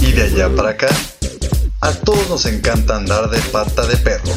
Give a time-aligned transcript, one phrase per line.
[0.00, 0.88] y de allá para acá,
[1.82, 4.32] a todos nos encanta andar de pata de perro.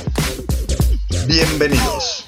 [1.27, 2.25] Bienvenidos.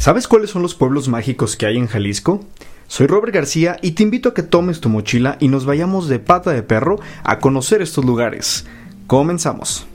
[0.00, 2.44] ¿Sabes cuáles son los pueblos mágicos que hay en Jalisco?
[2.88, 6.18] Soy Robert García y te invito a que tomes tu mochila y nos vayamos de
[6.18, 8.66] pata de perro a conocer estos lugares.
[9.06, 9.86] Comenzamos.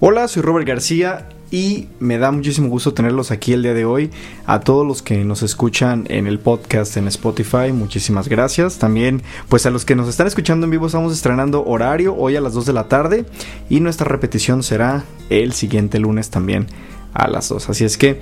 [0.00, 4.10] Hola, soy Robert García y me da muchísimo gusto tenerlos aquí el día de hoy.
[4.46, 8.78] A todos los que nos escuchan en el podcast en Spotify, muchísimas gracias.
[8.78, 12.40] También, pues a los que nos están escuchando en vivo, estamos estrenando horario hoy a
[12.40, 13.26] las 2 de la tarde
[13.68, 16.66] y nuestra repetición será el siguiente lunes también
[17.12, 17.68] a las 2.
[17.68, 18.18] Así es que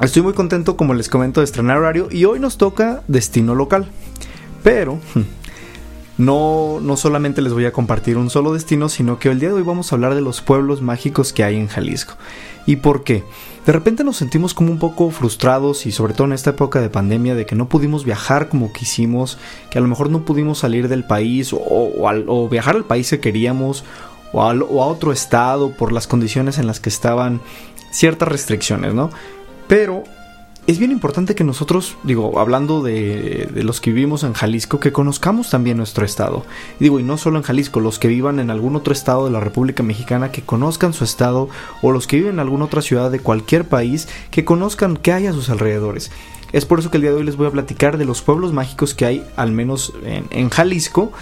[0.00, 3.90] estoy muy contento, como les comento, de estrenar horario y hoy nos toca destino local.
[4.62, 5.00] Pero
[6.18, 9.54] no, no solamente les voy a compartir un solo destino, sino que el día de
[9.54, 12.14] hoy vamos a hablar de los pueblos mágicos que hay en Jalisco.
[12.66, 13.24] ¿Y por qué?
[13.64, 16.90] De repente nos sentimos como un poco frustrados y sobre todo en esta época de
[16.90, 19.38] pandemia de que no pudimos viajar como quisimos,
[19.70, 23.84] que a lo mejor no pudimos salir del país o, viajar al país que queríamos
[24.32, 27.40] o o a otro estado por las condiciones en las que estaban
[27.90, 29.10] ciertas restricciones, ¿no?
[29.66, 30.04] Pero
[30.68, 35.48] es bien importante que nosotros, digo, hablando de, los que vivimos en Jalisco, que conozcamos
[35.48, 36.44] también nuestro estado.
[36.78, 39.40] digo, y no solo en Jalisco, los que vivan en algún otro estado de la
[39.40, 41.48] República Mexicana, que conozcan su estado,
[41.80, 45.26] o los que viven en alguna otra ciudad de cualquier país, que conozcan qué hay
[45.26, 46.10] a sus alrededores.
[46.52, 48.52] Es por eso que el día de hoy les voy a platicar de los pueblos
[48.52, 51.12] mágicos que hay, al menos en, en Jalisco,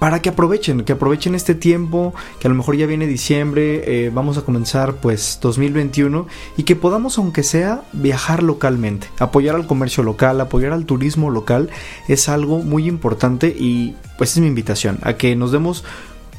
[0.00, 4.10] para que aprovechen, que aprovechen este tiempo, que a lo mejor ya viene diciembre, eh,
[4.10, 10.02] vamos a comenzar pues 2021 y que podamos aunque sea viajar localmente, apoyar al comercio
[10.02, 11.68] local, apoyar al turismo local
[12.08, 15.84] es algo muy importante y pues es mi invitación a que nos demos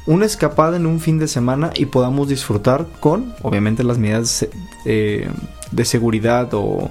[0.06, 4.44] una escapada en un fin de semana y podamos disfrutar con obviamente las medidas
[4.84, 5.28] eh,
[5.70, 6.90] de seguridad o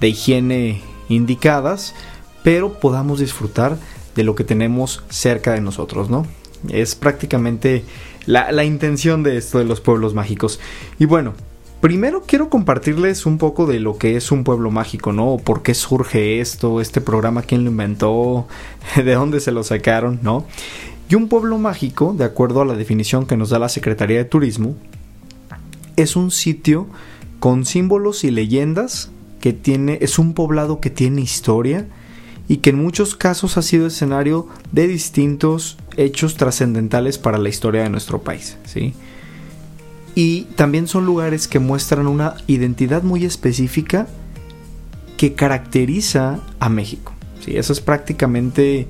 [0.00, 1.94] de higiene indicadas,
[2.42, 3.78] pero podamos disfrutar
[4.14, 6.26] de lo que tenemos cerca de nosotros, ¿no?
[6.68, 7.84] Es prácticamente
[8.26, 10.60] la, intención de esto de los pueblos mágicos.
[10.98, 11.34] Y bueno,
[11.80, 15.38] Primero quiero compartirles un poco de lo que es un pueblo mágico, ¿no?
[15.42, 16.82] ¿Por qué surge esto?
[16.82, 18.46] ¿Este programa quién lo inventó?
[18.96, 20.20] ¿De dónde se lo sacaron?
[20.22, 20.44] ¿No?
[21.08, 24.26] Y un pueblo mágico, de acuerdo a la definición que nos da la Secretaría de
[24.26, 24.76] Turismo,
[25.96, 26.86] es un sitio
[27.38, 29.10] con símbolos y leyendas
[29.40, 31.88] que tiene, es un poblado que tiene historia,
[32.50, 37.84] y que en muchos casos ha sido escenario de distintos hechos trascendentales para la historia
[37.84, 38.56] de nuestro país.
[38.64, 38.92] ¿sí?
[40.16, 44.08] Y también son lugares que muestran una identidad muy específica
[45.16, 47.12] que caracteriza a México.
[47.38, 47.56] ¿sí?
[47.56, 48.88] Esa es prácticamente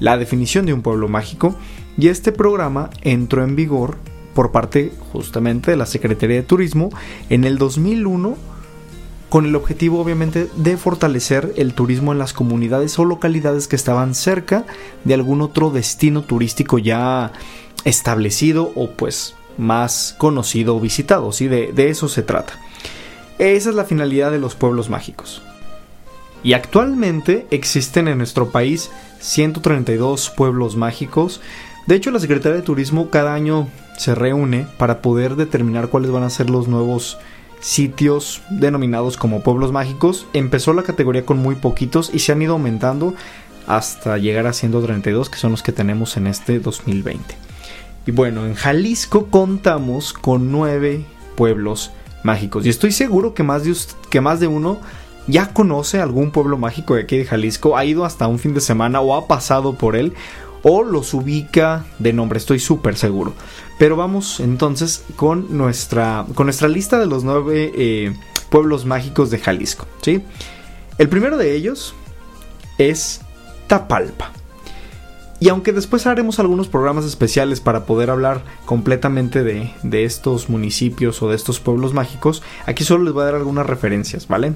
[0.00, 1.54] la definición de un pueblo mágico
[1.96, 3.98] y este programa entró en vigor
[4.34, 6.90] por parte justamente de la Secretaría de Turismo
[7.30, 8.55] en el 2001
[9.36, 14.14] con el objetivo obviamente de fortalecer el turismo en las comunidades o localidades que estaban
[14.14, 14.64] cerca
[15.04, 17.32] de algún otro destino turístico ya
[17.84, 21.48] establecido o pues más conocido o visitado, ¿sí?
[21.48, 22.54] de, de eso se trata.
[23.38, 25.42] Esa es la finalidad de los pueblos mágicos.
[26.42, 31.42] Y actualmente existen en nuestro país 132 pueblos mágicos.
[31.86, 33.68] De hecho, la Secretaría de Turismo cada año
[33.98, 37.18] se reúne para poder determinar cuáles van a ser los nuevos
[37.60, 40.26] sitios denominados como pueblos mágicos.
[40.32, 43.14] Empezó la categoría con muy poquitos y se han ido aumentando
[43.66, 47.36] hasta llegar a 132 que son los que tenemos en este 2020.
[48.06, 51.90] Y bueno, en Jalisco contamos con nueve pueblos
[52.22, 53.74] mágicos y estoy seguro que más de,
[54.10, 54.80] que más de uno
[55.26, 58.60] ya conoce algún pueblo mágico de aquí de Jalisco, ha ido hasta un fin de
[58.60, 60.12] semana o ha pasado por él
[60.62, 63.34] o los ubica de nombre, estoy súper seguro.
[63.78, 68.16] Pero vamos entonces con nuestra, con nuestra lista de los nueve eh,
[68.48, 69.86] pueblos mágicos de Jalisco.
[70.00, 70.22] ¿sí?
[70.98, 71.94] El primero de ellos
[72.78, 73.20] es
[73.66, 74.32] Tapalpa.
[75.38, 81.22] Y aunque después haremos algunos programas especiales para poder hablar completamente de, de, estos municipios
[81.22, 84.54] o de estos pueblos mágicos, aquí solo les voy a dar algunas referencias, ¿vale?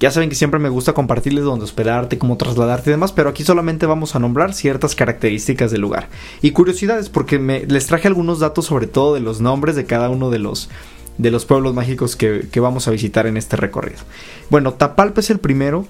[0.00, 3.44] Ya saben que siempre me gusta compartirles dónde hospedarte, cómo trasladarte y demás, pero aquí
[3.44, 6.08] solamente vamos a nombrar ciertas características del lugar.
[6.40, 10.08] Y curiosidades, porque me, les traje algunos datos sobre todo de los nombres de cada
[10.08, 10.70] uno de los,
[11.18, 14.00] de los pueblos mágicos que, que vamos a visitar en este recorrido.
[14.48, 15.86] Bueno, Tapalpa es el primero,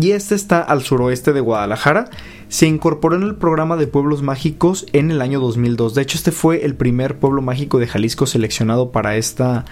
[0.00, 2.10] y este está al suroeste de Guadalajara.
[2.48, 5.94] Se incorporó en el programa de pueblos mágicos en el año 2002.
[5.94, 9.64] De hecho, este fue el primer pueblo mágico de Jalisco seleccionado para esta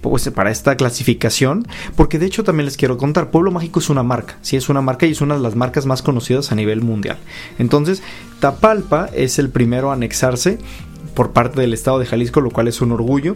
[0.00, 1.66] pues, para esta clasificación,
[1.96, 4.80] porque de hecho también les quiero contar, Pueblo Mágico es una marca, sí es una
[4.80, 7.18] marca y es una de las marcas más conocidas a nivel mundial.
[7.58, 8.02] Entonces,
[8.40, 10.58] Tapalpa es el primero a anexarse
[11.14, 13.34] por parte del estado de Jalisco, lo cual es un orgullo.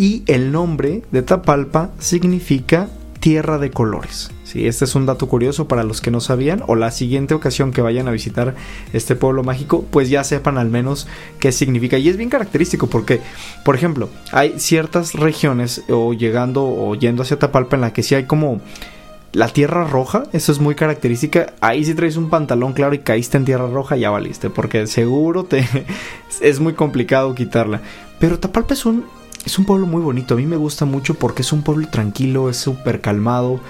[0.00, 2.88] y el nombre de Tapalpa significa
[3.18, 4.30] tierra de colores.
[4.48, 7.70] Sí, este es un dato curioso para los que no sabían o la siguiente ocasión
[7.70, 8.54] que vayan a visitar
[8.94, 11.06] este pueblo mágico, pues ya sepan al menos
[11.38, 11.98] qué significa.
[11.98, 13.20] Y es bien característico porque,
[13.62, 18.14] por ejemplo, hay ciertas regiones o llegando o yendo hacia Tapalpa en la que sí
[18.14, 18.62] hay como
[19.32, 21.52] la tierra roja, eso es muy característica.
[21.60, 25.44] Ahí si traes un pantalón claro y caíste en tierra roja, ya valiste, porque seguro
[25.44, 25.68] te
[26.40, 27.82] es muy complicado quitarla.
[28.18, 29.04] Pero Tapalpa es un
[29.44, 32.48] es un pueblo muy bonito, a mí me gusta mucho porque es un pueblo tranquilo,
[32.48, 33.60] es súper calmado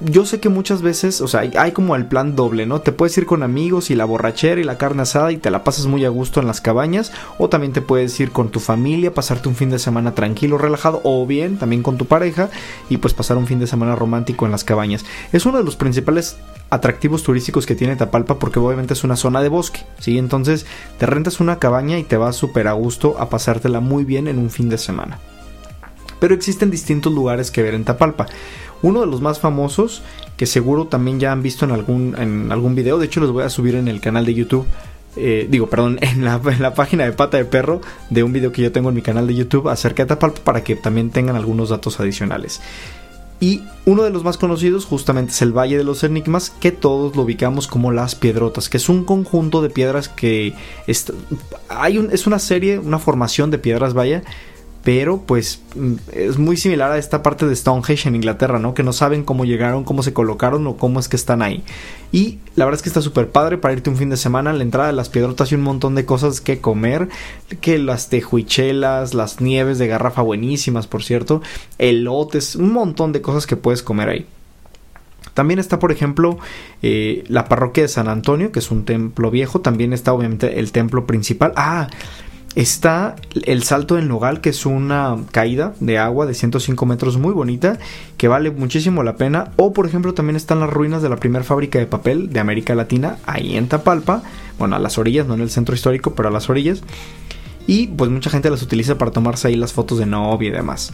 [0.00, 2.80] yo sé que muchas veces, o sea, hay, como el plan doble, ¿no?
[2.80, 5.64] Te puedes ir con amigos y la borrachera y la carne asada y te la
[5.64, 9.12] pasas muy a gusto en las cabañas, o también te puedes ir con tu familia,
[9.12, 12.48] pasarte un fin de semana tranquilo, relajado, o bien también con tu pareja
[12.88, 15.04] y pues pasar un fin de semana romántico en las cabañas.
[15.32, 16.36] Es uno de los principales
[16.70, 20.18] atractivos turísticos que tiene Tapalpa porque obviamente es una zona de bosque, ¿sí?
[20.18, 20.66] Entonces
[20.98, 24.38] te rentas una cabaña y te vas súper a gusto a pasártela muy bien en
[24.38, 25.18] un fin de semana.
[26.20, 28.26] Pero existen distintos lugares que ver en Tapalpa.
[28.82, 30.02] Uno de los más famosos,
[30.36, 33.44] que seguro también ya han visto en algún, en algún video, de hecho los voy
[33.44, 34.66] a subir en el canal de YouTube.
[35.16, 37.80] Eh, digo, perdón, en la, página de Pata de Perro
[38.10, 40.62] de un video que yo tengo en mi canal de YouTube acerca de Tapalpa para
[40.62, 42.60] que también tengan algunos datos adicionales.
[43.40, 47.14] Y uno de los más conocidos justamente es el Valle de los Enigmas, que todos
[47.14, 50.54] lo ubicamos como las Piedrotas, que es un conjunto de piedras que
[51.68, 54.24] hay un, es una serie, una formación de piedras, vaya,
[54.88, 58.72] pero pues mm, es muy similar a esta parte de Stonehenge en Inglaterra, ¿no?
[58.72, 61.62] Que no saben cómo llegaron, cómo se colocaron o cómo es que están ahí.
[62.10, 64.50] Y la verdad es que está súper padre para irte un fin de semana.
[64.54, 67.10] la entrada de las piedrotas y un montón de cosas que comer.
[67.60, 71.42] Que las tejuichelas, las nieves de garrafa buenísimas, por cierto.
[71.76, 74.26] Elotes, un montón de cosas que puedes comer ahí.
[75.34, 76.38] También está, por ejemplo,
[76.80, 79.60] eh, la parroquia de San Antonio, que es un templo viejo.
[79.60, 81.52] También está, obviamente, el templo principal.
[81.56, 81.88] Ah,
[82.54, 83.14] Está
[83.44, 87.78] el Salto del Nogal, que es una caída de agua de 105 metros muy bonita,
[88.16, 89.52] que vale muchísimo la pena.
[89.56, 92.74] O por ejemplo también están las ruinas de la primera fábrica de papel de América
[92.74, 94.22] Latina, ahí en Tapalpa.
[94.58, 96.82] Bueno, a las orillas, no en el centro histórico, pero a las orillas.
[97.68, 100.92] Y pues mucha gente las utiliza para tomarse ahí las fotos de novia y demás.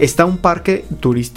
[0.00, 0.86] Está un parque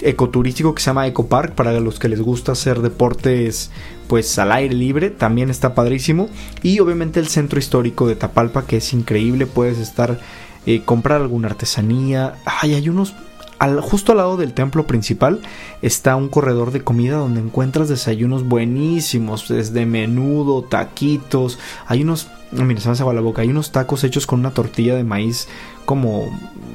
[0.00, 3.70] ecoturístico que se llama Ecopark para los que les gusta hacer deportes
[4.08, 6.30] pues al aire libre, también está padrísimo.
[6.62, 10.18] Y obviamente el centro histórico de Tapalpa que es increíble, puedes estar,
[10.64, 12.36] eh, comprar alguna artesanía.
[12.46, 13.12] Ay, hay unos
[13.58, 15.40] al, justo al lado del templo principal
[15.82, 22.80] está un corredor de comida donde encuentras desayunos buenísimos, desde menudo, taquitos, hay unos, mira,
[22.80, 25.48] se me hace la boca, hay unos tacos hechos con una tortilla de maíz
[25.84, 26.24] como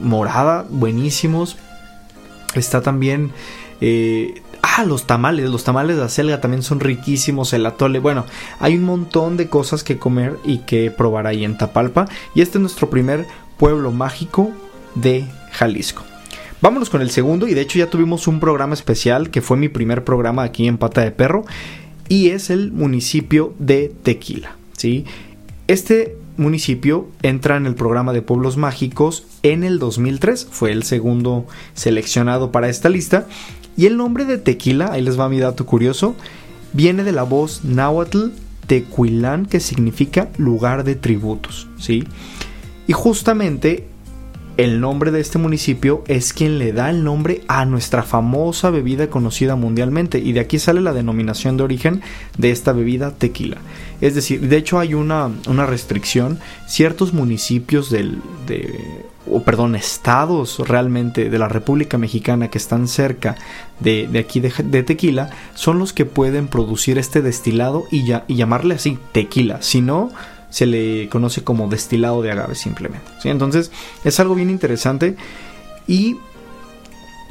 [0.01, 1.57] morada, buenísimos,
[2.56, 3.31] Está también...
[3.81, 8.25] Eh, ah, los tamales, los tamales de acelga también son riquísimos, el atole, bueno,
[8.60, 12.07] hay un montón de cosas que comer y que probar ahí en Tapalpa.
[12.36, 13.25] Y este es nuestro primer
[13.57, 14.51] pueblo mágico
[14.96, 16.04] de Jalisco.
[16.62, 19.69] Vámonos con el segundo y de hecho ya tuvimos un programa especial que fue mi
[19.69, 21.46] primer programa aquí en Pata de Perro
[22.10, 25.06] y es el municipio de Tequila, ¿sí?
[25.68, 31.45] Este municipio entra en el programa de pueblos mágicos en el 2003, fue el segundo
[31.74, 33.27] seleccionado para esta lista,
[33.77, 36.15] y el nombre de Tequila, ahí les va mi dato curioso,
[36.74, 38.29] viene de la voz náhuatl
[38.67, 42.03] Tequilán, que significa lugar de tributos, ¿sí?
[42.88, 43.88] Y justamente
[44.60, 49.10] el nombre de este municipio es quien le da el nombre a nuestra famosa bebida
[49.10, 50.20] conocida mundialmente.
[50.20, 52.01] Y de aquí sale la denominación de origen
[52.38, 53.56] de esta bebida tequila.
[54.01, 60.60] Es decir, de hecho hay una, una restricción, ciertos municipios del, de, o perdón, estados
[60.68, 63.38] realmente de la República Mexicana que están cerca
[63.80, 68.75] de, aquí de, tequila son los que pueden producir este destilado y, ya, y llamarle
[68.75, 70.12] así tequila, si no
[70.50, 73.08] se le conoce como destilado de agave simplemente.
[73.22, 73.29] ¿sí?
[73.29, 73.72] Entonces
[74.03, 75.15] es algo bien interesante
[75.88, 76.18] y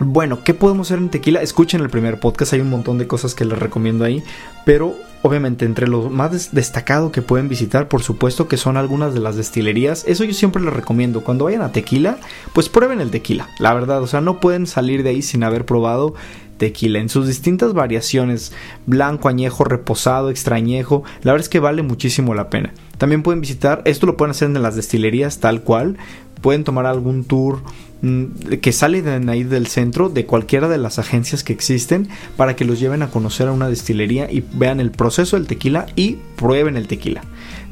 [0.01, 1.43] bueno, ¿qué podemos hacer en tequila?
[1.43, 4.23] Escuchen el primer podcast, hay un montón de cosas que les recomiendo ahí,
[4.65, 9.19] pero obviamente entre lo más destacado que pueden visitar, por supuesto que son algunas de
[9.19, 12.19] las destilerías, eso yo siempre les recomiendo, cuando vayan a tequila,
[12.53, 15.67] pues prueben el tequila, la verdad, o sea, no pueden salir de ahí sin haber
[15.67, 16.15] probado
[16.59, 18.53] tequila en sus distintas variaciones,
[18.87, 22.73] blanco, añejo, reposado, extrañejo, la verdad es que vale muchísimo la pena.
[22.99, 25.97] También pueden visitar, esto lo pueden hacer en las destilerías tal cual,
[26.41, 27.63] pueden tomar algún tour
[28.03, 28.25] mm,
[28.61, 32.65] que sale de ahí del centro de cualquiera de las agencias que existen para que
[32.65, 36.77] los lleven a conocer a una destilería y vean el proceso del tequila y prueben
[36.77, 37.23] el tequila.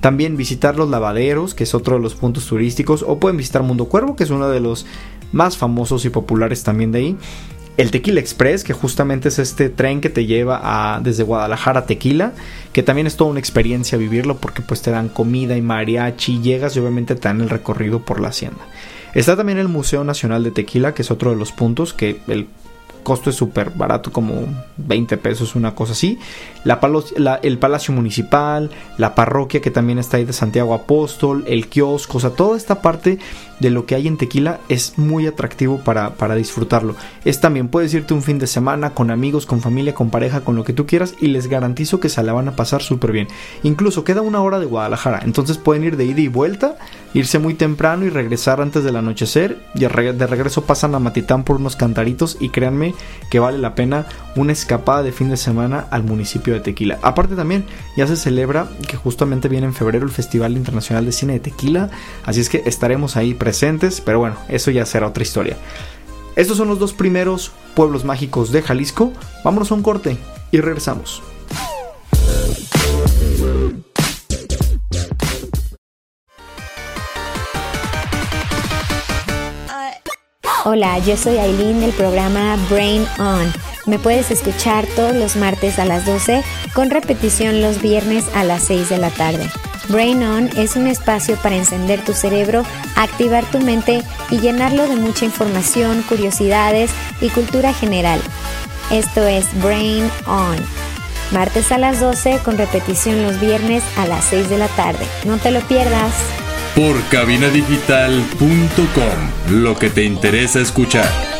[0.01, 3.87] También visitar los lavaderos, que es otro de los puntos turísticos, o pueden visitar Mundo
[3.87, 4.87] Cuervo, que es uno de los
[5.33, 7.17] más famosos y populares también de ahí.
[7.77, 12.33] El Tequila Express, que justamente es este tren que te lleva desde Guadalajara a Tequila,
[12.73, 16.75] que también es toda una experiencia vivirlo porque pues te dan comida y mariachi, llegas
[16.77, 18.61] y obviamente te dan el recorrido por la hacienda.
[19.15, 22.49] Está también el Museo Nacional de Tequila, que es otro de los puntos que el
[23.03, 24.47] costo es súper barato, como
[24.79, 26.19] 20 pesos, una cosa así.
[27.43, 28.69] El Palacio Municipal,
[28.99, 32.83] la parroquia que también está ahí de Santiago Apóstol, el kiosco, o sea, toda esta
[32.83, 33.19] parte
[33.61, 36.95] de lo que hay en Tequila es muy atractivo para, para disfrutarlo.
[37.25, 40.57] Es también, puedes irte un fin de semana con amigos, con familia, con pareja, con
[40.57, 43.29] lo que tú quieras y les garantizo que se la van a pasar súper bien.
[43.63, 46.77] Incluso queda una hora de Guadalajara, entonces pueden ir de ida y vuelta,
[47.15, 51.57] irse muy temprano y regresar antes del anochecer y de regreso pasan a Matitán por
[51.57, 52.95] unos cantaritos y créanme
[53.31, 56.99] que vale la pena una escapada de fin de semana al municipio de Tequila.
[57.03, 57.65] Aparte también
[57.97, 61.91] ya se celebra que justamente viene en febrero el Festival Internacional de Cine de Tequila,
[62.25, 63.35] así es que estaremos ahí
[64.05, 65.57] pero bueno, eso ya será otra historia.
[66.35, 69.13] Estos son los dos primeros pueblos mágicos de Jalisco.
[69.45, 70.19] Vámonos a un corte
[70.51, 71.23] y regresamos.
[80.65, 83.53] Hola, yo soy Aileen del programa Brain On.
[83.87, 86.43] Me puedes escuchar todos los martes a las 12
[86.75, 89.49] con repetición los viernes a las 6 de la tarde.
[89.89, 92.65] Brain On es un espacio para encender tu cerebro,
[92.97, 96.91] activar tu mente y llenarlo de mucha información, curiosidades
[97.21, 98.21] y cultura general.
[98.91, 100.57] Esto es Brain On.
[101.33, 105.05] Martes a las 12 con repetición los viernes a las 6 de la tarde.
[105.25, 106.13] No te lo pierdas
[106.77, 111.36] por cabinadigital.com, lo que te interesa escuchar.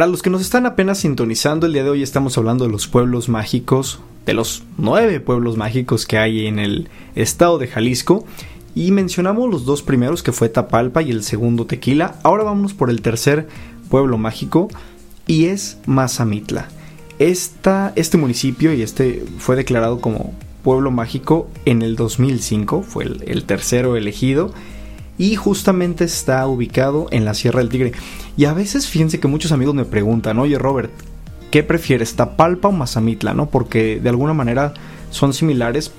[0.00, 2.88] Para los que nos están apenas sintonizando, el día de hoy estamos hablando de los
[2.88, 8.24] pueblos mágicos, de los nueve pueblos mágicos que hay en el estado de Jalisco.
[8.74, 12.14] Y mencionamos los dos primeros, que fue Tapalpa y el segundo Tequila.
[12.22, 13.46] Ahora vamos por el tercer
[13.90, 14.68] pueblo mágico,
[15.26, 16.70] y es Mazamitla
[17.18, 23.96] este municipio y este fue declarado como pueblo mágico en el 2005, fue el, tercero
[23.96, 24.54] elegido
[25.20, 27.92] y justamente está ubicado en la Sierra del Tigre.
[28.38, 30.90] Y a veces fíjense que muchos amigos me preguntan, oye Robert,
[31.50, 33.34] ¿qué prefieres, Tapalpa o Mazamitla?
[33.34, 33.50] ¿no?
[33.50, 34.72] Porque de alguna manera
[35.10, 35.92] son similares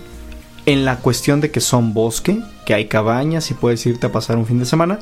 [0.66, 4.38] en la cuestión de que son bosque, que hay cabañas y puedes irte a pasar
[4.38, 4.98] un fin de semana,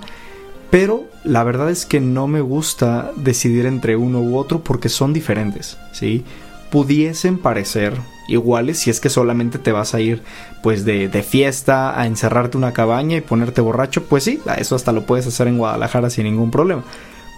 [0.70, 5.14] pero la verdad es que no me gusta decidir entre uno u otro porque son
[5.14, 6.26] diferentes, ¿sí?
[6.72, 7.94] Pudiesen parecer
[8.28, 10.22] iguales si es que solamente te vas a ir
[10.62, 14.92] pues de, de fiesta a encerrarte una cabaña y ponerte borracho, pues sí, eso hasta
[14.92, 16.84] lo puedes hacer en Guadalajara sin ningún problema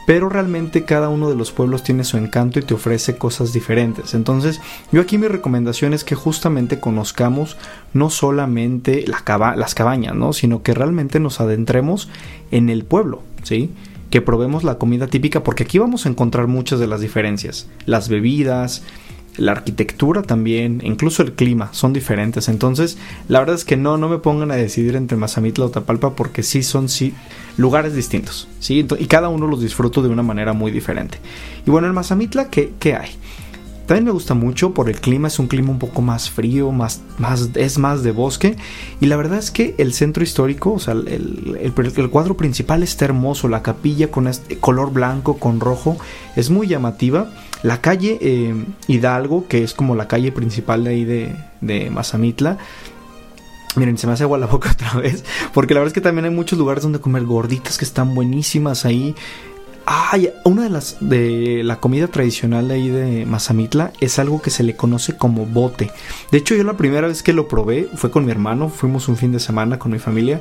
[0.05, 4.13] pero realmente cada uno de los pueblos tiene su encanto y te ofrece cosas diferentes.
[4.13, 4.59] Entonces,
[4.91, 7.57] yo aquí mi recomendación es que justamente conozcamos
[7.93, 10.33] no solamente las cabañas, ¿no?
[10.33, 12.09] sino que realmente nos adentremos
[12.51, 13.69] en el pueblo, ¿sí?
[14.09, 17.69] Que probemos la comida típica, porque aquí vamos a encontrar muchas de las diferencias.
[17.85, 18.83] Las bebidas,
[19.37, 22.49] la arquitectura también, incluso el clima, son diferentes.
[22.49, 22.97] Entonces,
[23.27, 26.43] la verdad es que no, no me pongan a decidir entre Mazamitla o Tapalpa porque
[26.43, 27.13] sí son sí
[27.57, 28.85] lugares distintos, ¿sí?
[28.99, 31.17] Y cada uno los disfruto de una manera muy diferente.
[31.65, 33.11] Y bueno, en Mazamitla, ¿qué, qué hay?
[33.91, 37.01] También me gusta mucho por el clima, es un clima un poco más frío, más,
[37.17, 38.55] más, es más de bosque.
[39.01, 43.03] Y la verdad es que el centro histórico, o sea, el, el, cuadro principal está
[43.03, 45.97] hermoso, la capilla con este color blanco, con rojo,
[46.37, 47.31] es muy llamativa.
[47.63, 48.53] La calle eh,
[48.87, 52.57] Hidalgo, que es como la calle principal de ahí de, de Mazamitla,
[53.75, 55.23] Miren, se me hace agua la boca otra vez.
[55.53, 58.85] Porque la verdad es que también hay muchos lugares donde comer gorditas que están buenísimas
[58.85, 59.15] ahí.
[59.85, 64.51] Ah, una de las de la comida tradicional de ahí de Mazamitla es algo que
[64.51, 65.91] se le conoce como bote.
[66.31, 69.17] De hecho, yo la primera vez que lo probé fue con mi hermano, fuimos un
[69.17, 70.39] fin de semana con mi familia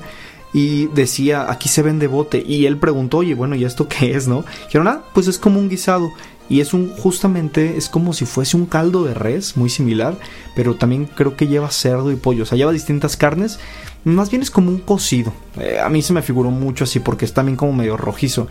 [0.53, 2.43] y decía, aquí se vende bote.
[2.47, 4.45] Y él preguntó, oye, bueno, ¿y esto qué es, no?
[4.67, 6.11] Dijeron, ah, pues es como un guisado.
[6.51, 10.19] Y es un, justamente, es como si fuese un caldo de res, muy similar,
[10.57, 13.61] pero también creo que lleva cerdo y pollo, o sea, lleva distintas carnes.
[14.05, 15.33] Más bien es como un cocido.
[15.59, 18.49] Eh, a mí se me figuró mucho así porque es también como medio rojizo.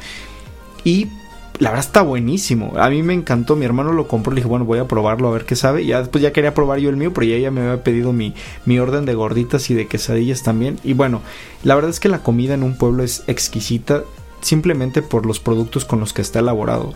[0.86, 1.10] Y
[1.60, 2.74] la verdad está buenísimo.
[2.77, 3.58] A mí me encantó.
[3.58, 4.32] Mi hermano lo compró.
[4.32, 5.86] Le dije, bueno, voy a probarlo a ver qué sabe.
[5.86, 8.34] Ya después ya quería probar yo el mío, pero ya ella me había pedido mi,
[8.65, 10.79] mi orden de gorditas y de quesadillas también.
[10.86, 11.22] Y bueno,
[11.63, 14.03] la verdad es que la comida en un pueblo es exquisita
[14.41, 16.94] simplemente por los productos con los que está elaborado.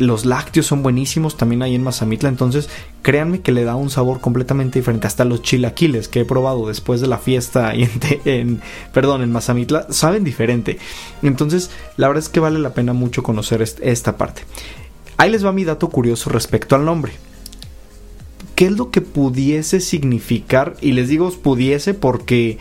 [0.00, 2.28] Los lácteos son buenísimos también ahí en Mazamitla.
[2.28, 2.68] Entonces,
[3.02, 5.06] créanme que le da un sabor completamente diferente.
[5.06, 7.90] Hasta los chilaquiles que he probado después de la fiesta en,
[8.24, 8.60] en
[8.92, 10.78] perdón, en Mazamitla, saben diferente.
[11.22, 14.42] Entonces, la verdad es que vale la pena mucho conocer esta parte.
[15.16, 17.12] Ahí les va mi dato curioso respecto al nombre.
[18.54, 20.76] ¿Qué es lo que pudiese significar?
[20.80, 22.58] Y les digo pudiese porque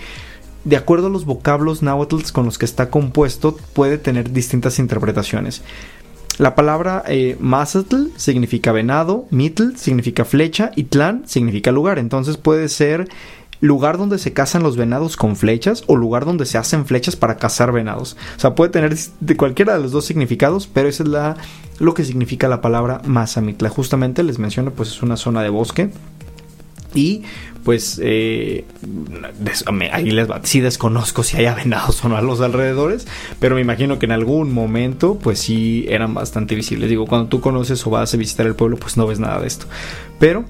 [0.65, 5.61] de acuerdo a los vocablos náhuatl con los que está compuesto, puede tener distintas interpretaciones.
[6.39, 11.99] La palabra eh, Mazatl significa venado, Mitl significa flecha y Tlán significa lugar.
[11.99, 13.09] Entonces puede ser
[13.59, 17.35] lugar donde se cazan los venados con flechas o lugar donde se hacen flechas para
[17.35, 18.15] cazar venados.
[18.37, 21.09] O sea, puede tener de cualquiera de los dos significados, pero esa es
[21.79, 23.67] lo que significa la palabra Mazamitla.
[23.67, 25.91] Justamente les menciono, pues es una zona de bosque.
[26.93, 27.23] Y
[27.63, 28.65] pues eh,
[29.91, 30.41] ahí les va.
[30.43, 33.07] Sí desconozco si haya venados o no a los alrededores,
[33.39, 36.89] pero me imagino que en algún momento pues sí eran bastante visibles.
[36.89, 39.47] Digo, cuando tú conoces o vas a visitar el pueblo pues no ves nada de
[39.47, 39.65] esto.
[40.19, 40.45] Pero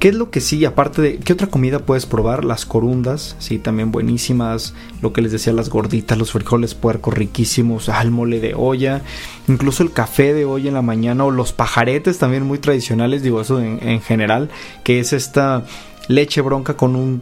[0.00, 2.46] ¿Qué es lo que sí, aparte de qué otra comida puedes probar?
[2.46, 4.72] Las corundas, sí, también buenísimas.
[5.02, 9.02] Lo que les decía, las gorditas, los frijoles puercos riquísimos, el mole de olla,
[9.46, 13.42] incluso el café de olla en la mañana o los pajaretes también muy tradicionales, digo
[13.42, 14.48] eso en, general,
[14.84, 15.66] que es esta
[16.08, 17.20] leche bronca con un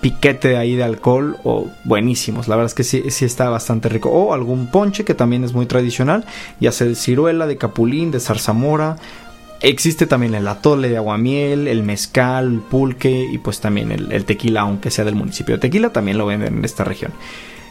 [0.00, 2.46] piquete ahí de alcohol o buenísimos.
[2.46, 4.10] La verdad es que sí, sí, está bastante rico.
[4.10, 6.24] O algún ponche que también es muy tradicional,
[6.60, 8.96] ya sea de ciruela, de capulín, de zarzamora,
[9.60, 14.62] Existe también el atole de aguamiel, el mezcal, el pulque y pues también el, tequila,
[14.62, 17.12] aunque sea del municipio de Tequila, también lo venden en esta región.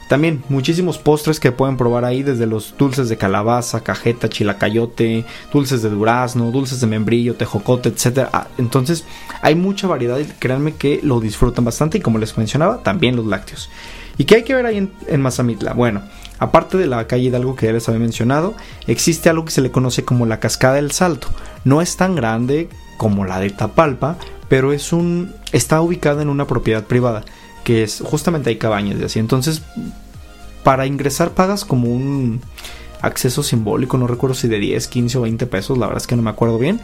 [0.09, 5.81] También muchísimos postres que pueden probar ahí, desde los dulces de calabaza, cajeta, chilacayote, dulces
[5.81, 8.29] de durazno, dulces de membrillo, tejocote, etc.
[8.31, 9.03] Ah, entonces
[9.41, 13.25] hay mucha variedad y créanme que lo disfrutan bastante y como les mencionaba, también los
[13.25, 13.69] lácteos.
[14.17, 15.73] ¿Y qué hay que ver ahí en, en Mazamitla?
[15.73, 16.03] Bueno,
[16.39, 18.55] Aparte de la calle Hidalgo que ya les había mencionado,
[18.87, 21.29] existe algo que se le conoce como la Cascada del Salto.
[21.63, 24.17] No es tan grande como la de Tapalpa,
[24.49, 27.23] pero es un está ubicada en una propiedad privada,
[27.63, 29.19] que es justamente hay cabañas y así.
[29.19, 29.61] Entonces,
[30.63, 32.41] para ingresar pagas como un
[33.01, 36.15] acceso simbólico, no recuerdo si de 10, 15 o 20 pesos, la verdad es que
[36.15, 36.81] no me acuerdo bien.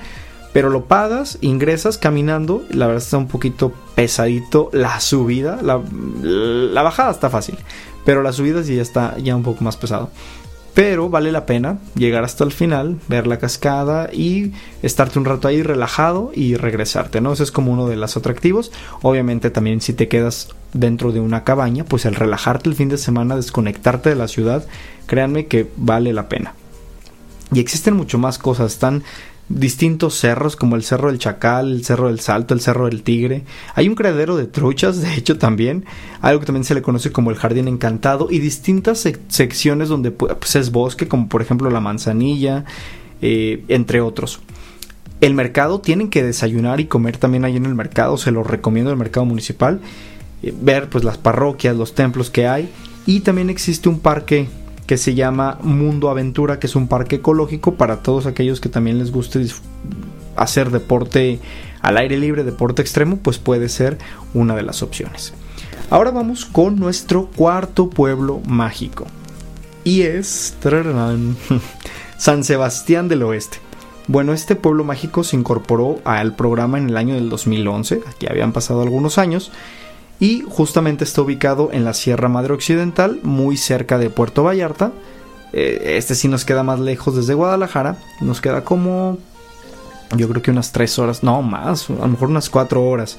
[0.53, 5.81] Pero lo pagas, ingresas caminando, la verdad está un poquito pesadito la subida, la,
[6.21, 7.57] la bajada está fácil,
[8.05, 10.09] pero la subida sí ya está ya un poco más pesado.
[10.73, 15.49] Pero vale la pena llegar hasta el final, ver la cascada y estarte un rato
[15.49, 17.33] ahí relajado y regresarte, ¿no?
[17.33, 18.71] Ese es como uno de los atractivos.
[19.01, 22.97] Obviamente también si te quedas dentro de una cabaña, pues el relajarte el fin de
[22.97, 24.65] semana, desconectarte de la ciudad,
[25.07, 26.55] créanme que vale la pena.
[27.53, 29.03] Y existen mucho más cosas, están
[29.59, 33.43] distintos cerros como el Cerro del Chacal, el Cerro del Salto, el Cerro del Tigre.
[33.75, 35.85] Hay un criadero de truchas, de hecho también,
[36.21, 40.55] algo que también se le conoce como el Jardín Encantado y distintas secciones donde pues,
[40.55, 42.65] es bosque, como por ejemplo la Manzanilla,
[43.21, 44.39] eh, entre otros.
[45.19, 48.91] El mercado tienen que desayunar y comer también ahí en el mercado, se lo recomiendo
[48.91, 49.81] el mercado municipal,
[50.41, 52.69] eh, ver pues las parroquias, los templos que hay
[53.05, 54.47] y también existe un parque
[54.91, 58.99] que se llama Mundo Aventura, que es un parque ecológico para todos aquellos que también
[58.99, 59.47] les guste
[60.35, 61.39] hacer deporte
[61.81, 63.97] al aire libre, deporte extremo, pues puede ser
[64.33, 65.33] una de las opciones.
[65.89, 69.05] Ahora vamos con nuestro cuarto pueblo mágico.
[69.85, 70.57] Y es
[72.17, 73.59] San Sebastián del Oeste.
[74.09, 78.51] Bueno, este pueblo mágico se incorporó al programa en el año del 2011, aquí habían
[78.51, 79.53] pasado algunos años,
[80.21, 84.91] y justamente está ubicado en la Sierra Madre Occidental, muy cerca de Puerto Vallarta.
[85.51, 89.17] Eh, este sí nos queda más lejos desde Guadalajara, nos queda como
[90.15, 93.17] yo creo que unas 3 horas, no más, a lo mejor unas 4 horas.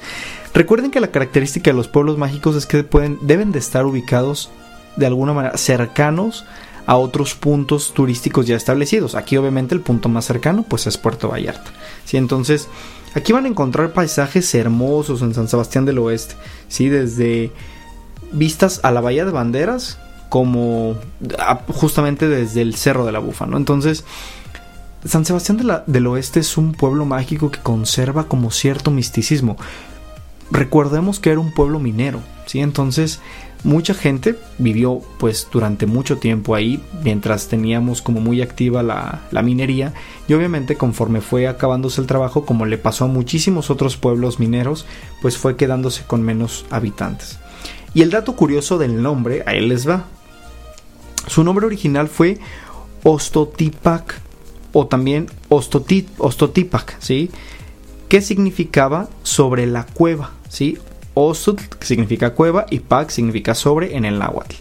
[0.53, 4.49] Recuerden que la característica de los pueblos mágicos es que pueden, deben de estar ubicados
[4.95, 6.45] de alguna manera cercanos
[6.85, 9.15] a otros puntos turísticos ya establecidos.
[9.15, 11.69] Aquí obviamente el punto más cercano pues es Puerto Vallarta.
[12.05, 12.15] ¿sí?
[12.15, 12.69] Entonces
[13.15, 16.35] Aquí van a encontrar paisajes hermosos en San Sebastián del Oeste,
[16.67, 16.89] ¿sí?
[16.89, 17.51] Desde
[18.31, 19.99] vistas a la Bahía de Banderas
[20.29, 20.95] como
[21.67, 23.55] justamente desde el Cerro de la Bufa, ¿no?
[23.57, 24.03] Entonces,
[25.05, 29.57] San Sebastián del Oeste es un pueblo mágico que conserva como cierto misticismo.
[30.49, 32.61] Recordemos que era un pueblo minero, ¿sí?
[32.61, 33.19] Entonces,
[33.63, 39.93] mucha gente vivió pues durante mucho tiempo ahí mientras teníamos como muy activa la, minería
[40.27, 44.85] y obviamente conforme fue acabándose el trabajo como le pasó a muchísimos otros pueblos mineros
[45.21, 47.39] pues fue quedándose con menos habitantes
[47.93, 50.05] y el dato curioso del nombre a él les va
[51.27, 52.39] su nombre original fue
[53.03, 54.19] Ostotipac
[54.73, 57.31] o también Ostotipac ¿sí?
[58.09, 60.77] que significaba sobre la cueva ¿sí?
[61.13, 64.55] Osut, que significa cueva, y Pac significa sobre en el náhuatl.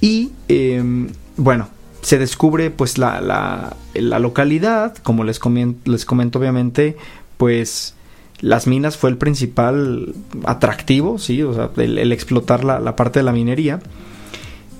[0.00, 1.68] Y em, bueno,
[2.02, 6.96] se descubre pues la, la, localidad, como les comento, les comento obviamente,
[7.36, 7.94] pues
[8.40, 11.42] las minas fue el principal atractivo, ¿sí?
[11.42, 13.80] O sea, el, explotar la, parte de la minería.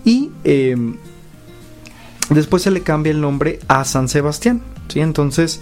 [0.04, 0.96] Y em,
[2.30, 5.00] después se le cambia el nombre a San Sebastián, ¿sí?
[5.00, 5.60] Entonces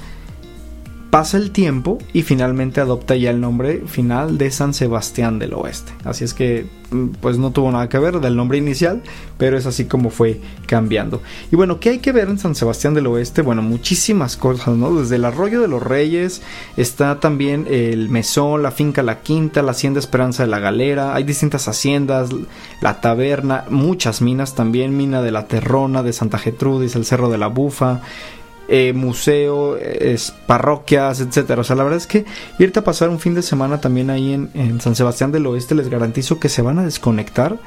[1.16, 5.90] pasa el tiempo y finalmente adopta ya el nombre final de San Sebastián del Oeste.
[6.04, 9.02] Así es que mm, pues no tuvo nada que ver del nombre inicial,
[9.38, 11.22] pero es así como fue cambiando.
[11.50, 13.40] Y bueno, ¿qué hay que ver en San Sebastián del Oeste?
[13.40, 14.94] Bueno, muchísimas cosas, ¿no?
[14.94, 16.42] Desde el Arroyo de los Reyes,
[16.76, 21.24] está también el Mesón, la Finca La Quinta, la Hacienda Esperanza de la Galera, hay
[21.24, 22.28] distintas haciendas,
[22.82, 27.38] la taberna, muchas minas también, mina de la Terrona, de Santa Getrudis, el Cerro de
[27.38, 28.02] la Bufa,
[28.68, 29.76] eh, museo,
[30.46, 31.60] parroquias, etcétera.
[31.60, 32.24] O sea, la verdad es que
[32.58, 35.88] irte a pasar un fin de semana también ahí en, San Sebastián del Oeste, les
[35.88, 37.58] garantizo que se van a desconectar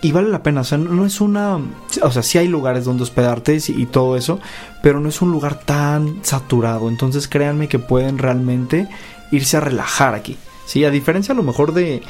[0.00, 0.60] y vale la pena.
[0.62, 1.58] O sea, no, es una.
[2.02, 4.40] O sea, sí hay lugares donde hospedarte y, y, todo eso,
[4.82, 6.88] pero no es un lugar tan saturado.
[6.88, 8.88] Entonces, créanme que pueden realmente
[9.30, 10.36] irse a relajar aquí.
[10.66, 12.02] Sí, a diferencia a lo mejor de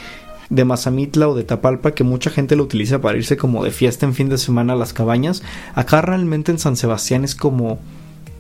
[0.51, 4.07] de Mazamitla o de Tapalpa que mucha gente lo utiliza para irse como de fiesta
[4.07, 5.43] en fin de semana a las cabañas,
[5.75, 7.79] acá realmente en San Sebastián es como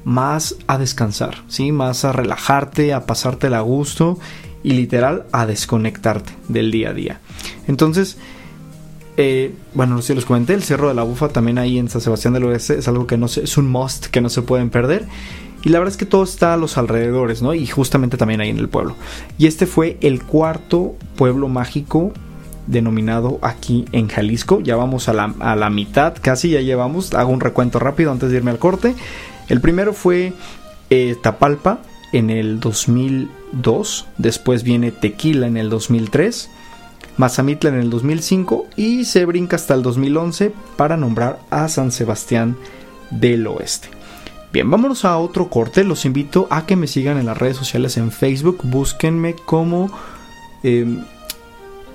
[0.04, 1.72] más a descansar, ¿sí?
[1.72, 4.18] Más a relajarte, a pasarte a gusto
[4.62, 7.20] y literal a desconectarte del día a día.
[7.66, 8.16] Entonces,
[9.16, 11.88] eh, bueno, no sé si les comenté, el Cerro de la Bufa también ahí en
[11.88, 14.42] San Sebastián del Oeste es algo que no se, es un must que no se
[14.42, 15.06] pueden perder.
[15.68, 17.52] Y la verdad es que todo está a los alrededores, ¿no?
[17.52, 18.96] Y justamente también ahí en el pueblo.
[19.36, 22.14] Y este fue el cuarto pueblo mágico
[22.66, 24.60] denominado aquí en Jalisco.
[24.60, 27.12] Ya vamos a la, mitad, casi ya llevamos.
[27.12, 28.94] Hago un recuento rápido antes de irme al corte.
[29.50, 30.32] El primero fue
[30.88, 31.80] eh, Tapalpa
[32.14, 34.06] en el 2002.
[34.16, 36.48] Después viene Tequila en el 2003.
[37.18, 42.56] Mazamitla en el 2005 y se brinca hasta el 2011 para nombrar a San Sebastián
[43.10, 43.97] del Oeste.
[44.52, 45.84] Bien, vámonos a otro corte.
[45.84, 48.60] Los invito a que me sigan en las redes sociales en Facebook.
[48.62, 49.90] Búsquenme como
[50.62, 51.04] em,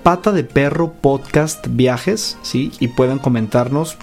[0.04, 2.70] Pata de Perro Podcast Viajes, ¿sí?
[2.78, 3.96] Y pueden comentarnos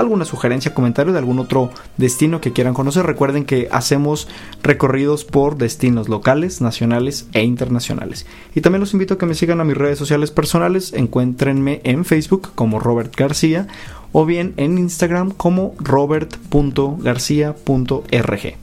[0.00, 3.06] alguna sugerencia, comentario de algún otro destino que quieran conocer.
[3.06, 4.28] Recuerden que hacemos
[4.62, 8.26] recorridos por destinos locales, nacionales e internacionales.
[8.54, 10.92] Y también los invito a que me sigan a mis redes sociales personales.
[10.92, 13.66] Encuéntrenme en Facebook como Robert García
[14.12, 18.54] o bien en Instagram como robert.garcia.rg.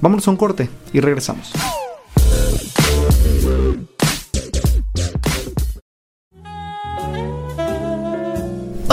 [0.00, 1.52] Vámonos a un corte y regresamos.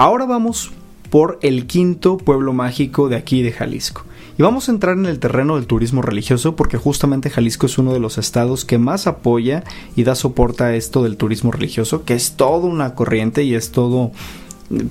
[0.00, 0.70] Ahora vamos
[1.10, 4.04] por el quinto pueblo mágico de aquí de Jalisco.
[4.38, 7.92] Y vamos a entrar en el terreno del turismo religioso porque justamente Jalisco es uno
[7.92, 9.64] de los estados que más apoya
[9.96, 13.72] y da soporte a esto del turismo religioso, que es todo una corriente y es
[13.72, 14.12] todo,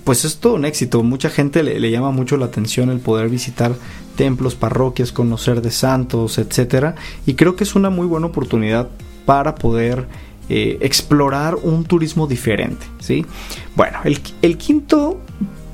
[0.03, 1.01] pues es todo un éxito.
[1.03, 3.75] Mucha gente le, le llama mucho la atención el poder visitar
[4.17, 6.95] templos, parroquias, conocer de santos, etcétera.
[7.25, 8.89] Y creo que es una muy buena oportunidad
[9.25, 10.05] para poder
[10.49, 13.25] eh, explorar un turismo diferente, ¿sí?
[13.75, 15.19] Bueno, el, quinto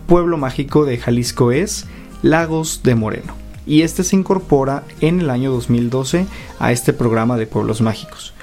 [0.08, 1.86] pueblo mágico de Jalisco es
[2.24, 6.26] Lagos de Moreno y este se incorpora en el año 2012
[6.60, 8.34] a este programa de pueblos mágicos.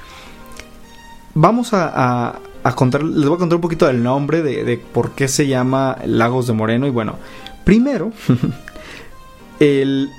[1.34, 2.38] Vamos a,
[2.76, 5.98] contar, les voy a contar un poquito del nombre de, de, por qué se llama
[6.04, 7.16] Lagos de Moreno y bueno,
[7.64, 8.12] primero,
[9.60, 10.10] el,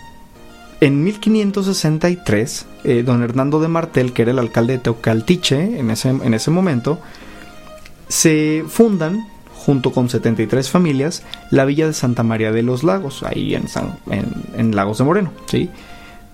[0.81, 6.09] en 1563, eh, don Hernando de Martel, que era el alcalde de Teocaltiche en ese,
[6.09, 6.99] en ese momento,
[8.07, 13.53] se fundan, junto con 73 familias, la villa de Santa María de los Lagos, ahí
[13.53, 13.65] en,
[14.57, 15.31] en, Lagos de Moreno.
[15.45, 15.69] ¿sí?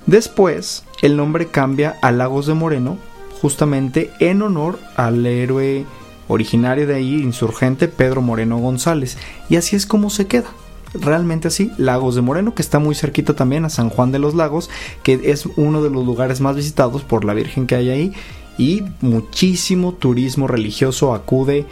[0.05, 2.97] Después, el nombre cambia a Lagos de Moreno,
[3.41, 5.86] justamente en honor al héroe
[6.29, 9.17] originario de ahí, insurgente Pedro Moreno González.
[9.49, 10.47] Y así es como se queda
[10.93, 14.36] realmente así, Lagos de Moreno, que está muy cerquita también a San Juan de los
[14.36, 14.69] Lagos,
[15.04, 18.13] que es uno de los lugares más visitados por la Virgen que hay ahí
[18.58, 21.65] y muchísimo turismo religioso acude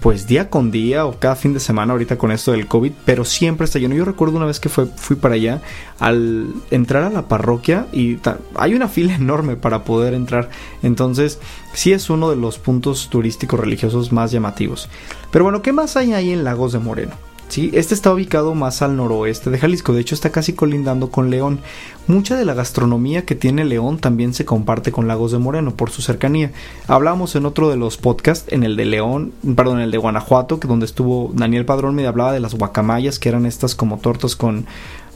[0.00, 3.24] pues día con día o cada fin de semana ahorita con esto del COVID, pero
[3.24, 3.94] siempre está lleno.
[3.94, 5.62] Yo recuerdo una vez que fui para allá,
[5.98, 8.18] al entrar a la parroquia y
[8.56, 10.50] hay una fila enorme para poder entrar.
[10.82, 11.38] Entonces,
[11.72, 14.88] sí es uno de los puntos turísticos religiosos más llamativos.
[15.30, 17.14] Pero bueno, ¿qué más hay ahí en Lagos de Moreno?
[17.48, 17.70] ¿Sí?
[17.72, 21.60] Este está ubicado más al noroeste de Jalisco, de hecho está casi colindando con León.
[22.06, 25.90] Mucha de la gastronomía que tiene León también se comparte con Lagos de Moreno por
[25.90, 26.52] su cercanía.
[26.86, 30.60] Hablamos en otro de los podcasts, en el de León, perdón, en el de Guanajuato,
[30.60, 34.36] que donde estuvo Daniel Padrón me hablaba de las guacamayas, que eran estas como tortas
[34.36, 34.66] con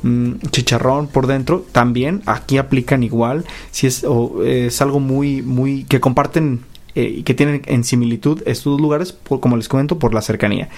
[0.03, 1.65] mm, chicharrón por dentro.
[1.73, 4.05] También aquí aplican igual, si es,
[4.45, 6.61] es algo muy, muy que comparten
[6.95, 10.69] eh, y que tienen en similitud estos lugares, como les comento, por la cercanía.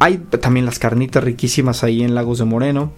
[0.00, 2.90] Hay también las carnitas riquísimas ahí en Lagos de Moreno.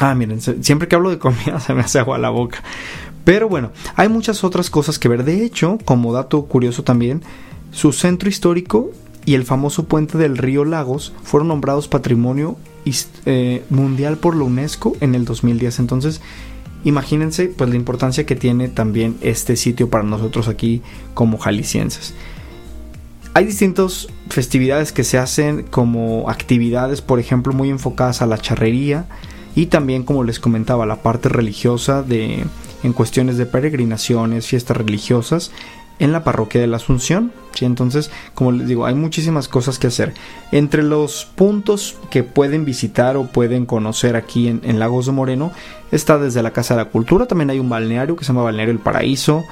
[0.00, 2.62] Ah, miren, siempre que hablo de comida se me hace agua la boca.
[3.24, 5.24] Pero bueno, hay muchas otras cosas que ver.
[5.24, 7.22] De hecho, como dato curioso también,
[7.72, 8.92] su centro histórico
[9.24, 12.56] y el famoso puente del río Lagos fueron nombrados Patrimonio
[13.26, 15.80] eh, Mundial por la UNESCO en el 2010.
[15.80, 16.20] Entonces,
[16.84, 20.80] imagínense pues la importancia que tiene también este sitio para nosotros aquí
[21.14, 22.14] como jaliscienses.
[23.36, 29.06] Hay distintas festividades que se hacen como actividades, por ejemplo, muy enfocadas a la charrería
[29.56, 32.44] y también, como les comentaba, la parte religiosa de
[32.84, 35.50] en cuestiones de peregrinaciones, fiestas religiosas
[35.98, 37.32] en la parroquia de la Asunción.
[37.54, 37.64] ¿sí?
[37.64, 40.14] Entonces, como les digo, hay muchísimas cosas que hacer.
[40.52, 45.50] Entre los puntos que pueden visitar o pueden conocer aquí en, en, Lagos de Moreno
[45.90, 48.72] está desde la Casa de la Cultura, también hay un balneario que se llama Balneario
[48.72, 49.44] El Paraíso,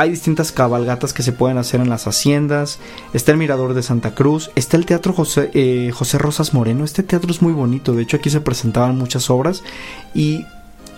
[0.00, 2.78] hay distintas cabalgatas que se pueden hacer en las haciendas.
[3.12, 4.50] Está el Mirador de Santa Cruz.
[4.54, 6.84] Está el Teatro José, eh, José Rosas Moreno.
[6.84, 7.92] Este teatro es muy bonito.
[7.92, 9.62] De hecho, aquí se presentaban muchas obras.
[10.14, 10.46] Y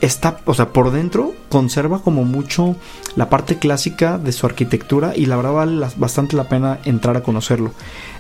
[0.01, 2.77] está, o sea, por dentro conserva como mucho
[3.17, 7.25] la parte clásica de su arquitectura y la verdad vale bastante la pena entrar a
[7.25, 7.73] conocerlo.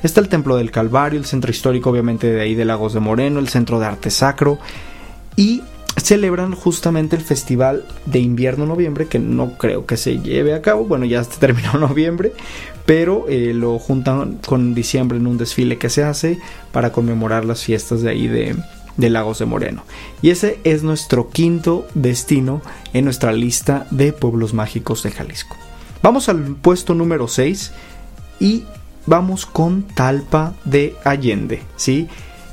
[0.02, 3.38] Está el Templo del Calvario, el centro histórico obviamente de ahí de Lagos de Moreno,
[3.38, 4.58] el Centro de Arte Sacro
[5.36, 5.62] y
[5.96, 10.84] celebran justamente el festival de invierno noviembre que no creo que se lleve a cabo.
[10.84, 12.32] Bueno ya terminó noviembre
[12.86, 16.38] pero eh, lo juntan con diciembre en un desfile que se hace
[16.72, 18.56] para conmemorar las fiestas de ahí de,
[18.96, 19.84] de Lagos de Moreno.
[20.20, 22.60] Y ese es nuestro quinto destino
[22.92, 25.56] en nuestra lista de pueblos mágicos de Jalisco.
[26.02, 27.72] Vamos al puesto número 6
[28.40, 28.64] y
[29.06, 32.08] vamos con Talpa de Allende sí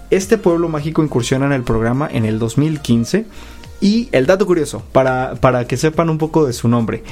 [0.09, 3.25] este pueblo mágico incursiona en el programa en el 2015
[3.81, 7.03] y el dato curioso, para, para que sepan un poco de su nombre.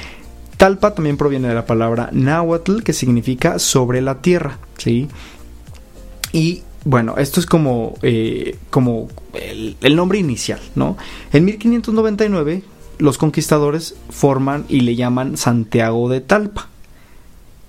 [0.57, 5.07] Talpa también proviene de la palabra náhuatl, que significa sobre la tierra, ¿sí?
[6.33, 10.97] Y bueno, esto es como, eh, como el, el, nombre inicial, ¿no?
[11.31, 12.63] En 1599,
[12.97, 16.69] los conquistadores forman y le llaman Santiago de Talpa.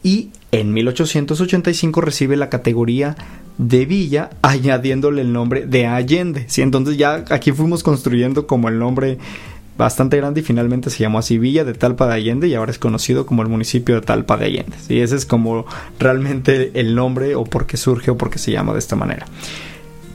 [0.02, 3.16] Y en 1885 recibe la categoría
[3.58, 6.44] de Villa, añadiéndole el nombre de Allende.
[6.48, 6.62] ¿sí?
[6.62, 9.18] Entonces ya aquí fuimos construyendo como el nombre
[9.76, 12.78] bastante grande y finalmente se llamó así Villa de Talpa de Allende y ahora es
[12.78, 14.76] conocido como el municipio de Talpa de Allende.
[14.86, 15.00] ¿sí?
[15.00, 15.66] Ese es como
[15.98, 19.26] realmente el nombre o por qué surge o por qué se llama de esta manera.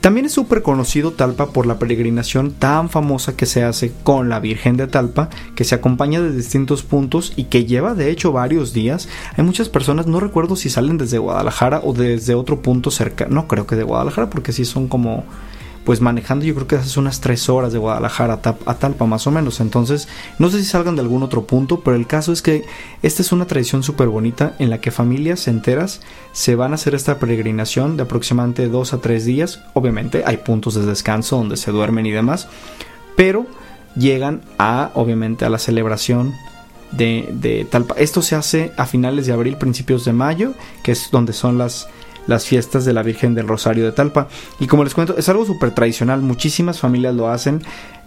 [0.04, 4.38] También es súper conocido Talpa por la peregrinación tan famosa que se hace con la
[4.38, 8.74] Virgen de Talpa, que se acompaña de distintos puntos y que lleva de hecho varios
[8.74, 9.08] días.
[9.34, 13.48] Hay muchas personas, no recuerdo si salen desde Guadalajara o desde otro punto cerca, no
[13.48, 15.24] creo que de Guadalajara porque sí son como
[15.84, 19.30] pues manejando yo creo que hace unas tres horas de Guadalajara a, Talpa más o
[19.30, 19.60] menos.
[19.60, 22.64] Entonces, no sé si salgan de algún otro punto, pero el caso es que
[23.02, 26.00] esta es una tradición súper bonita en la que familias enteras
[26.32, 29.60] se van a hacer esta peregrinación de aproximadamente dos a tres días.
[29.74, 32.48] Obviamente hay puntos de descanso donde se duermen y demás,
[33.16, 33.46] pero
[33.94, 36.34] llegan a, obviamente, a la celebración
[36.92, 37.94] de, de Talpa.
[37.98, 41.88] Esto se hace a finales de abril, principios de mayo, que es donde son las
[42.26, 44.28] las fiestas de la Virgen del Rosario de Talpa.
[44.60, 47.62] Y como les cuento, es algo súper tradicional, muchísimas familias lo hacen.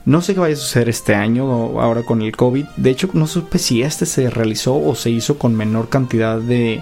[0.05, 2.65] No sé qué vaya a suceder este año ahora con el COVID.
[2.77, 6.81] De hecho, no supe si este se realizó o se hizo con menor cantidad de,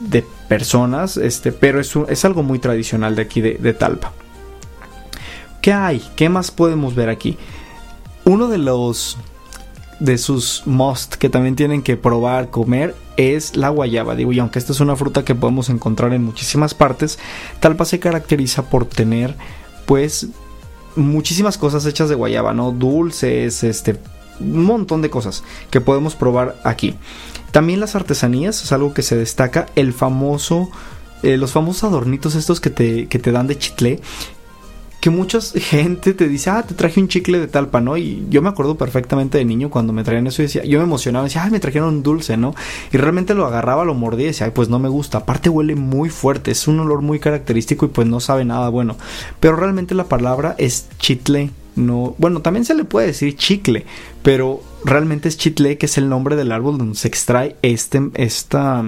[0.00, 4.12] de personas, este, pero es, es algo muy tradicional de aquí de, de Talpa.
[5.60, 6.02] ¿Qué hay?
[6.16, 7.38] ¿Qué más podemos ver aquí?
[8.24, 9.16] Uno de los
[10.02, 14.14] de sus must que también tienen que probar, comer, es la guayaba.
[14.14, 17.18] Digo, y aunque esta es una fruta que podemos encontrar en muchísimas partes,
[17.60, 19.34] Talpa se caracteriza por tener,
[19.86, 20.28] pues,
[20.96, 22.72] muchísimas cosas hechas de guayaba, ¿no?
[22.72, 23.98] Dulces, este,
[24.40, 26.96] un montón de cosas que podemos probar aquí.
[27.52, 29.66] También las artesanías es algo que se destaca.
[29.76, 30.70] El famoso
[31.22, 34.00] eh, los famosos adornitos estos que te, que te dan de chitle,
[35.02, 37.96] que mucha gente te dice, ah, te traje un chicle de talpa, ¿no?
[37.96, 40.84] Y yo me acuerdo perfectamente de niño cuando me traían eso y decía, yo me
[40.84, 42.54] emocionaba, decía, ay, me trajeron un dulce, ¿no?
[42.92, 45.18] Y realmente lo agarraba, lo mordía y decía, ay, pues no me gusta.
[45.18, 48.96] Aparte huele muy fuerte, es un olor muy característico y pues no sabe nada bueno.
[49.40, 53.86] Pero realmente la palabra es chitle, no, bueno, también se le puede decir chicle,
[54.22, 58.84] pero realmente es chitle, que es el nombre del árbol donde se extrae este, esta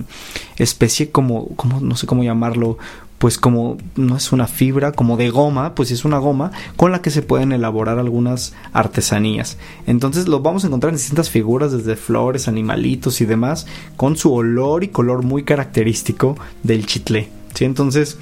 [0.59, 2.77] especie como, como, no sé cómo llamarlo,
[3.25, 7.01] pues como no es una fibra, como de goma, pues es una goma con la
[7.01, 9.57] que se pueden elaborar algunas artesanías.
[9.87, 14.35] Entonces lo vamos a encontrar en distintas figuras, desde flores, animalitos y demás, con su
[14.35, 17.31] olor y color muy característico del chitle.
[17.55, 17.65] ¿sí?
[17.65, 18.19] Entonces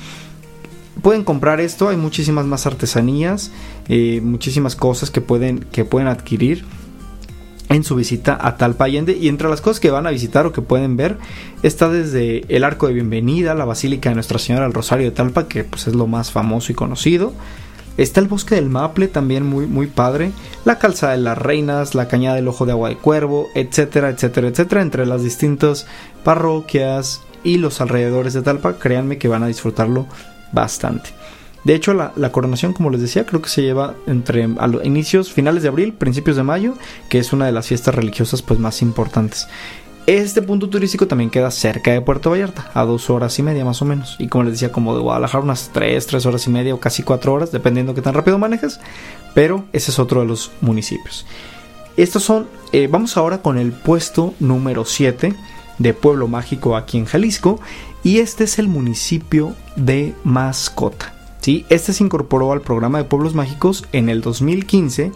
[1.03, 3.51] pueden comprar esto, hay muchísimas más artesanías,
[3.88, 6.65] eh, muchísimas cosas que pueden, que pueden adquirir
[7.73, 10.53] en su visita a Talpa Allende y entre las cosas que van a visitar o
[10.53, 11.17] que pueden ver
[11.63, 15.49] está desde el arco de bienvenida, la Basílica de Nuestra Señora del Rosario de Talpa,
[15.49, 17.33] que pues es lo más famoso y conocido.
[17.97, 20.33] Está el bosque del Maple, también muy, muy padre.
[20.65, 24.49] La calzada de las reinas, la cañada del ojo de agua de cuervo, etcétera, etcétera,
[24.49, 24.83] etcétera.
[24.83, 25.87] Entre las distintas
[26.25, 30.07] parroquias y los alrededores de Talpa, créanme que van a disfrutarlo
[30.53, 31.11] bastante.
[31.64, 35.33] De hecho, la, coronación, como les decía, creo que se lleva entre a los inicios,
[35.33, 36.75] finales de abril, principios de mayo,
[37.09, 39.46] que es una de las fiestas religiosas pues, más importantes.
[40.07, 43.81] Este punto turístico también queda cerca de Puerto Vallarta, a dos horas y media más
[43.83, 44.16] o menos.
[44.18, 47.05] Y como les decía, como de Guadalajara, unas tres, tres horas y media o casi
[47.05, 48.81] cuatro horas, dependiendo de qué tan rápido manejas.
[49.33, 51.25] Pero ese es otro de los municipios.
[51.96, 55.37] Estos son, eh, vamos ahora con el puesto número 7
[55.79, 57.61] de Pueblo Mágico aquí en Jalisco.
[58.03, 61.22] Y este es el municipio de Mascota.
[61.42, 61.66] ¿Sí?
[61.68, 65.12] Este se incorporó al programa de Pueblos Mágicos en el 2015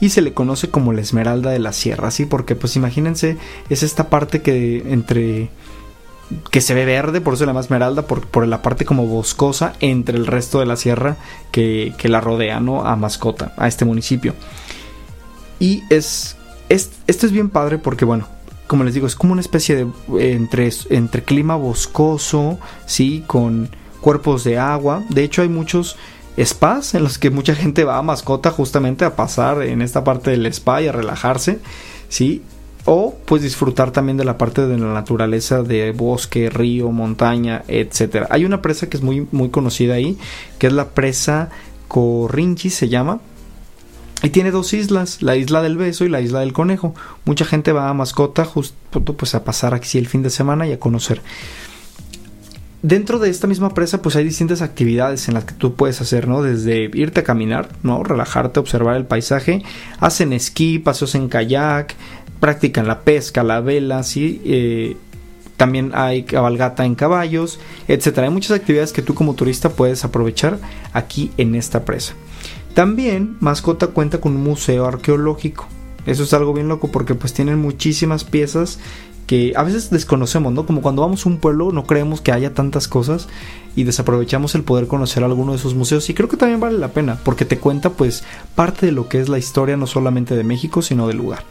[0.00, 2.24] y se le conoce como la Esmeralda de la Sierra, ¿sí?
[2.24, 3.36] Porque pues imagínense,
[3.68, 5.50] es esta parte que entre
[6.50, 9.72] que se ve verde, por eso se llama Esmeralda, por, por la parte como boscosa
[9.80, 11.16] entre el resto de la sierra
[11.50, 12.84] que, la rodea, ¿no?
[12.84, 14.34] A Mascota, a este municipio.
[15.58, 16.36] Y es,
[16.68, 18.28] es, esto es bien padre porque, bueno,
[18.66, 19.86] como les digo, es como una especie de
[20.34, 23.24] entre, entre clima boscoso, ¿sí?
[23.26, 25.04] Con cuerpos de agua.
[25.08, 25.96] De hecho, hay muchos
[26.44, 30.30] spas en los que mucha gente va a mascota justamente a pasar en esta parte
[30.30, 31.58] del spa y a relajarse,
[32.08, 32.42] ¿sí?
[32.84, 38.28] O pues disfrutar también de la parte de la naturaleza de bosque, río, montaña, etcétera.
[38.30, 40.16] Hay una presa que es muy, muy conocida ahí,
[40.58, 41.50] que es la presa
[41.88, 43.20] Corrinchi se llama.
[44.22, 46.94] Y tiene dos islas, la isla del beso y la isla del conejo.
[47.24, 48.74] Mucha gente va a mascota justo
[49.16, 51.22] pues a pasar aquí el fin de semana y a conocer.
[52.82, 56.28] Dentro de esta misma presa pues hay distintas actividades en las que tú puedes hacer,
[56.28, 56.42] ¿no?
[56.42, 58.04] Desde irte a caminar, ¿no?
[58.04, 59.64] Relajarte, observar el paisaje,
[59.98, 61.96] hacen esquí, paseos en kayak,
[62.38, 64.40] practican la pesca, la vela, ¿sí?
[64.44, 64.96] Eh,
[65.56, 68.28] también hay cabalgata en caballos, etcétera.
[68.28, 70.58] Hay muchas actividades que tú como turista puedes aprovechar
[70.92, 72.14] aquí en esta presa.
[72.74, 75.66] También Mascota cuenta con un museo arqueológico.
[76.06, 78.78] Eso es algo bien loco porque pues tienen muchísimas piezas
[79.28, 80.64] que a veces desconocemos, ¿no?
[80.64, 83.28] Como cuando vamos a un pueblo no creemos que haya tantas cosas
[83.76, 86.88] y desaprovechamos el poder conocer alguno de esos museos y creo que también vale la
[86.88, 90.44] pena porque te cuenta pues parte de lo que es la historia no solamente de
[90.44, 91.44] México sino del lugar.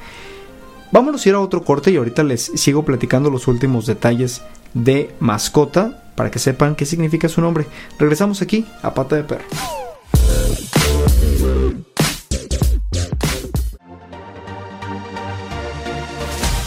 [0.92, 4.42] Vámonos a ir a otro corte y ahorita les sigo platicando los últimos detalles
[4.74, 7.68] de mascota para que sepan qué significa su nombre.
[8.00, 9.46] Regresamos aquí a Pata de Perro.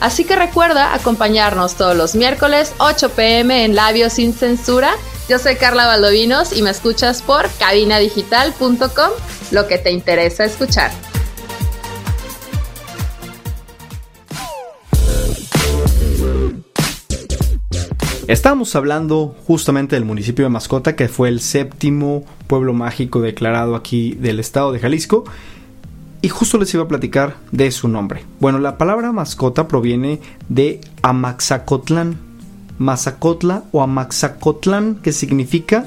[0.00, 4.94] Así que recuerda acompañarnos todos los miércoles 8 pm en Labios sin Censura
[5.28, 9.10] yo soy Carla Valdovinos y me escuchas por cabinadigital.com,
[9.50, 10.92] lo que te interesa escuchar.
[18.28, 24.12] Estamos hablando justamente del municipio de Mascota, que fue el séptimo pueblo mágico declarado aquí
[24.14, 25.24] del estado de Jalisco.
[26.26, 28.24] Y justo les iba a platicar de su nombre.
[28.40, 32.18] Bueno, la palabra mascota proviene de Amaxacotlán,
[32.78, 35.86] Mazacotla o Amaxacotlán, que significa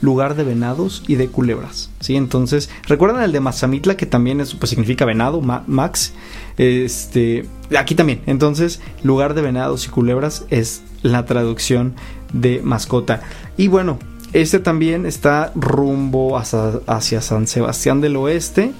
[0.00, 1.88] lugar de venados y de culebras.
[2.00, 2.16] ¿sí?
[2.16, 6.14] Entonces, recuerdan el de Mazamitla, que también es, pues, significa venado, Max.
[6.58, 7.46] Este,
[7.78, 8.22] aquí también.
[8.26, 11.94] Entonces, lugar de venados y culebras es la traducción
[12.32, 13.20] de mascota.
[13.56, 14.00] Y bueno,
[14.32, 18.72] este también está rumbo hacia, hacia San Sebastián del Oeste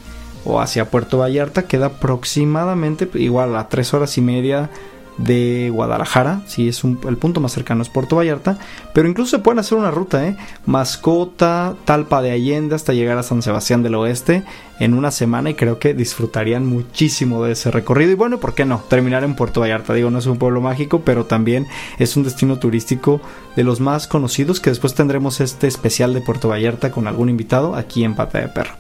[0.47, 1.65] o hacia Puerto Vallarta.
[1.65, 4.71] Queda aproximadamente igual a tres horas y media
[5.19, 8.59] de Guadalajara, si es el punto más cercano es Puerto Vallarta,
[8.93, 10.37] pero incluso se pueden hacer una ruta, ¿eh?
[10.67, 14.45] Mascota, Talpa de Allende hasta llegar a San Sebastián del Oeste
[14.79, 18.67] en una semana y creo que disfrutarían muchísimo de ese recorrido y bueno, ¿por qué
[18.67, 18.83] no?
[18.91, 21.67] Terminar en Puerto Vallarta, digo, no es un pueblo mágico, pero también
[21.99, 23.21] es un destino turístico
[23.57, 27.75] de los más conocidos que después tendremos este especial de Puerto Vallarta con algún invitado
[27.75, 28.75] aquí en Pata de Perro.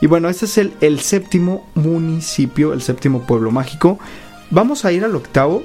[0.00, 3.98] Y bueno, este es el, el séptimo municipio, el séptimo pueblo mágico.
[4.50, 5.62] Vamos a ir al octavo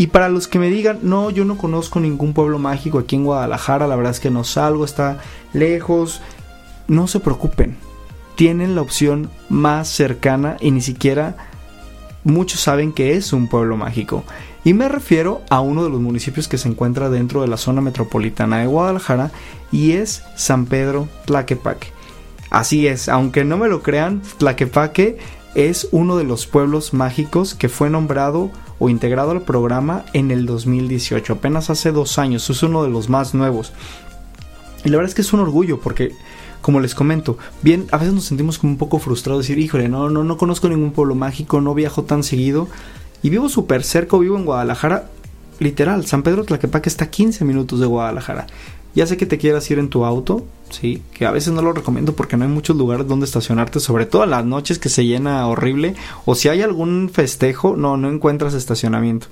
[0.00, 3.24] Y para los que me digan, no, yo no conozco ningún pueblo mágico aquí en
[3.24, 5.18] Guadalajara, la verdad es que no salgo, está
[5.52, 6.20] lejos,
[6.86, 7.76] no se preocupen,
[8.36, 11.36] tienen la opción más cercana y ni siquiera
[12.22, 14.22] muchos saben que es un pueblo mágico.
[14.62, 17.80] Y me refiero a uno de los municipios que se encuentra dentro de la zona
[17.80, 19.32] metropolitana de Guadalajara
[19.72, 21.97] y es San Pedro Tlaquepaque.
[22.50, 25.18] Así es, aunque no me lo crean, Tlaquepaque
[25.54, 30.46] es uno de los pueblos mágicos que fue nombrado o integrado al programa en el
[30.46, 33.72] 2018, apenas hace dos años, es uno de los más nuevos.
[34.84, 36.12] Y la verdad es que es un orgullo porque,
[36.62, 40.08] como les comento, bien, a veces nos sentimos como un poco frustrados, decir, híjole, no,
[40.10, 42.68] no, no conozco ningún pueblo mágico, no viajo tan seguido
[43.22, 45.08] y vivo súper cerca, vivo en Guadalajara,
[45.58, 48.46] literal, San Pedro Tlaquepaque está a 15 minutos de Guadalajara.
[48.98, 51.72] Ya sé que te quieras ir en tu auto, sí, que a veces no lo
[51.72, 55.46] recomiendo porque no hay muchos lugares donde estacionarte, sobre todo las noches que se llena
[55.46, 55.94] horrible,
[56.24, 59.28] o si hay algún festejo, no, no encuentras estacionamiento.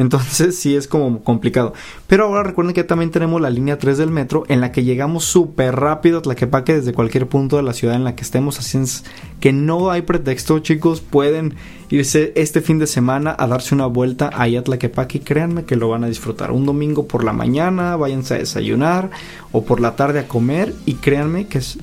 [0.00, 1.74] Entonces sí es como complicado.
[2.06, 5.26] Pero ahora recuerden que también tenemos la línea 3 del metro en la que llegamos
[5.26, 8.58] súper rápido a Tlaquepaque desde cualquier punto de la ciudad en la que estemos.
[8.58, 9.04] Así es
[9.40, 11.02] que no hay pretexto, chicos.
[11.02, 11.54] Pueden
[11.90, 15.76] irse este fin de semana a darse una vuelta ahí a Tlaquepaque y créanme que
[15.76, 16.50] lo van a disfrutar.
[16.50, 19.10] Un domingo por la mañana, váyanse a desayunar
[19.52, 21.78] o por la tarde a comer y créanme que es,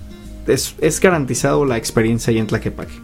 [0.48, 2.96] es, garantizado la experiencia ahí en Tlaquepaque.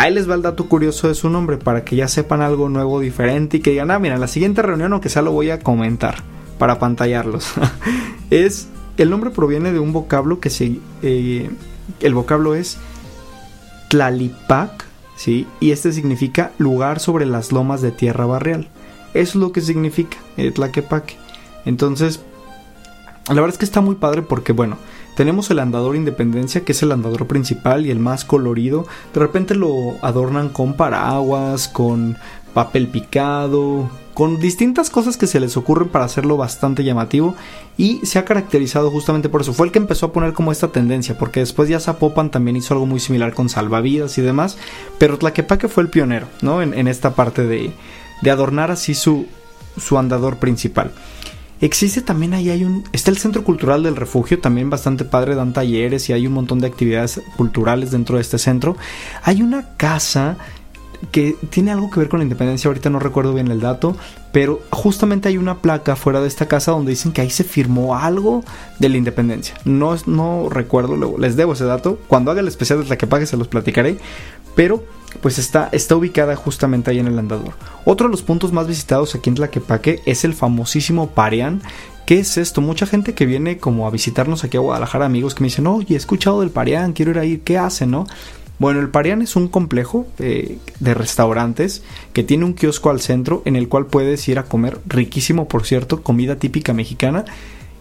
[0.00, 3.00] Ahí les va el dato curioso de su nombre para que ya sepan algo nuevo,
[3.00, 6.22] diferente y que digan, ah, mira, la siguiente reunión, aunque sea, lo voy a comentar
[6.58, 7.52] para pantallarlos.
[8.30, 11.50] es, el nombre proviene de un vocablo que se, eh,
[12.00, 12.78] el vocablo es
[13.90, 14.86] Tlalipac,
[15.16, 15.46] ¿sí?
[15.60, 18.68] Y este significa lugar sobre las lomas de tierra barrial.
[19.12, 21.18] Eso es lo que significa el Tlaquepaque.
[21.66, 22.20] Entonces,
[23.28, 24.78] la verdad es que está muy padre porque, bueno,
[25.20, 28.86] tenemos el andador Independencia, que es el andador principal y el más colorido.
[29.12, 32.16] De repente lo adornan con paraguas, con
[32.54, 37.36] papel picado, con distintas cosas que se les ocurren para hacerlo bastante llamativo
[37.76, 39.52] y se ha caracterizado justamente por eso.
[39.52, 42.72] Fue el que empezó a poner como esta tendencia, porque después ya Zapopan también hizo
[42.72, 44.56] algo muy similar con salvavidas y demás,
[44.96, 46.62] pero Tlaquepaque fue el pionero, ¿no?
[46.62, 47.74] En, esta parte de,
[48.22, 49.26] de adornar así su,
[49.76, 50.92] su andador principal.
[51.60, 55.52] Existe también ahí hay un está el Centro Cultural del Refugio, también bastante padre, dan
[55.52, 58.76] talleres y hay un montón de actividades culturales dentro de este centro.
[59.22, 60.38] Hay una casa
[61.10, 63.96] que tiene algo que ver con la independencia, ahorita no recuerdo bien el dato,
[64.32, 67.96] pero justamente hay una placa fuera de esta casa donde dicen que ahí se firmó
[67.96, 68.44] algo
[68.78, 69.54] de la independencia.
[69.64, 71.98] No, no recuerdo, les debo ese dato.
[72.06, 73.98] Cuando haga el especial de la que pague se los platicaré,
[74.54, 74.84] pero
[75.22, 77.54] pues está, está ubicada justamente ahí en el andador.
[77.84, 81.62] Otro de los puntos más visitados aquí en Tlaquepaque es el famosísimo Pareán.
[82.06, 82.60] ¿Qué es esto?
[82.60, 85.94] Mucha gente que viene como a visitarnos aquí a Guadalajara, amigos que me dicen, oye,
[85.94, 88.06] he escuchado del Pareán, quiero ir ahí, ¿qué hacen, no?
[88.60, 91.82] Bueno, el Pareán es un complejo eh, de restaurantes
[92.12, 95.64] que tiene un kiosco al centro en el cual puedes ir a comer riquísimo, por
[95.64, 97.24] cierto, comida típica mexicana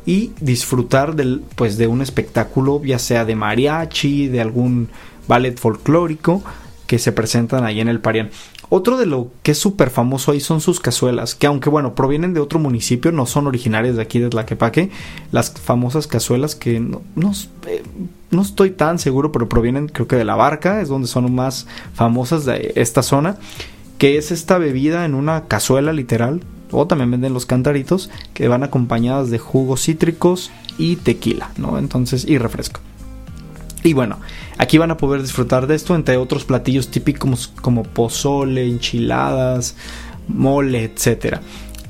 [0.06, 1.18] y disfrutar
[1.56, 4.88] pues, de un espectáculo, ya sea de mariachi, de algún
[5.28, 6.42] ballet folclórico
[6.88, 8.30] que se presentan ahí en el Parián.
[8.70, 12.34] Otro de lo que es súper famoso ahí son sus cazuelas, que aunque bueno, provienen
[12.34, 14.92] de otro municipio, no son originarias de aquí de Tlaquepaque,
[15.32, 17.34] las famosas cazuelas que no, no,
[17.68, 17.79] eh,
[18.32, 21.68] no, estoy tan seguro, pero provienen creo que de la barca, es donde son más
[21.94, 23.38] famosas de esta zona,
[23.98, 28.64] que es esta bebida en una cazuela literal, o también venden los cantaritos, que van
[28.64, 31.78] acompañadas de jugos cítricos y tequila, ¿no?
[31.78, 32.82] Entonces, y refresco.
[33.84, 34.18] Y bueno,
[34.58, 39.76] aquí van a poder disfrutar de esto, entre otros platillos típicos como pozole, enchiladas,
[40.28, 41.38] mole, etc.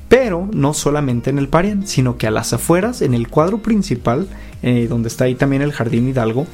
[0.08, 4.28] Pero no solamente en el Parián, sino que a las afueras, en el cuadro principal,
[4.62, 6.46] eh, donde está ahí también el Jardín Hidalgo,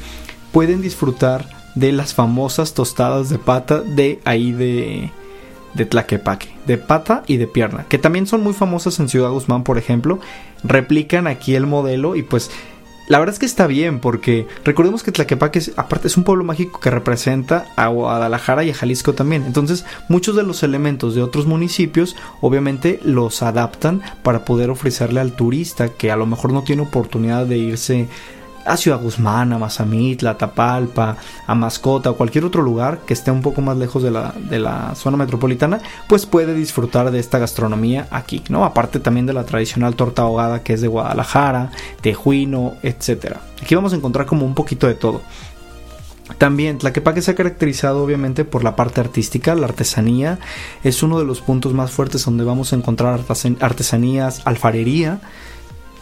[0.53, 5.11] pueden disfrutar de las famosas tostadas de pata de ahí de,
[5.75, 9.63] de Tlaquepaque, de pata y de pierna, que también son muy famosas en Ciudad Guzmán,
[9.63, 10.19] por ejemplo.
[10.65, 12.51] Replican aquí el modelo y pues
[13.09, 16.45] la verdad es que está bien porque recordemos que Tlaquepaque es, aparte es un pueblo
[16.45, 19.45] mágico que representa a Guadalajara y a Jalisco también.
[19.45, 25.33] Entonces muchos de los elementos de otros municipios obviamente los adaptan para poder ofrecerle al
[25.33, 28.09] turista que a lo mejor no tiene oportunidad de irse
[28.67, 33.31] a Ciudad Guzmán, a Mazamitla, a Tapalpa, a Mascota o cualquier otro lugar que esté
[33.31, 37.39] un poco más lejos de la, de la zona metropolitana, pues puede disfrutar de esta
[37.39, 38.65] gastronomía aquí, ¿no?
[38.65, 43.41] Aparte también de la tradicional torta ahogada que es de Guadalajara, Tejuino, etcétera.
[43.63, 45.23] Aquí vamos a encontrar como un poquito de todo.
[46.39, 50.39] También Tlaquepaque se ha caracterizado obviamente por la parte artística, la artesanía
[50.83, 53.21] es uno de los puntos más fuertes donde vamos a encontrar
[53.61, 55.21] artesanías, alfarería,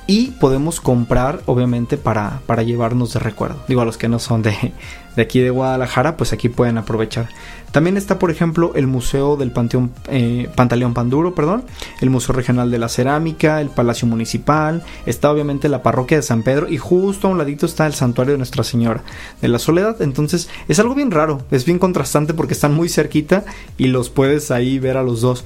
[0.07, 3.62] y podemos comprar obviamente para, para llevarnos de recuerdo.
[3.68, 4.72] Digo a los que no son de,
[5.16, 7.28] de aquí de Guadalajara, pues aquí pueden aprovechar.
[7.74, 11.64] También está, por ejemplo, el Museo del Panteón, eh, Pantaleón Panduro, perdón,
[12.00, 16.44] el Museo Regional de la Cerámica, el Palacio Municipal, está obviamente la Parroquia de San
[16.44, 19.02] Pedro y justo a un ladito está el Santuario de Nuestra Señora
[19.42, 20.00] de la Soledad.
[20.02, 23.44] Entonces es algo bien raro, es bien contrastante porque están muy cerquita
[23.76, 25.44] y los puedes ahí ver a los dos.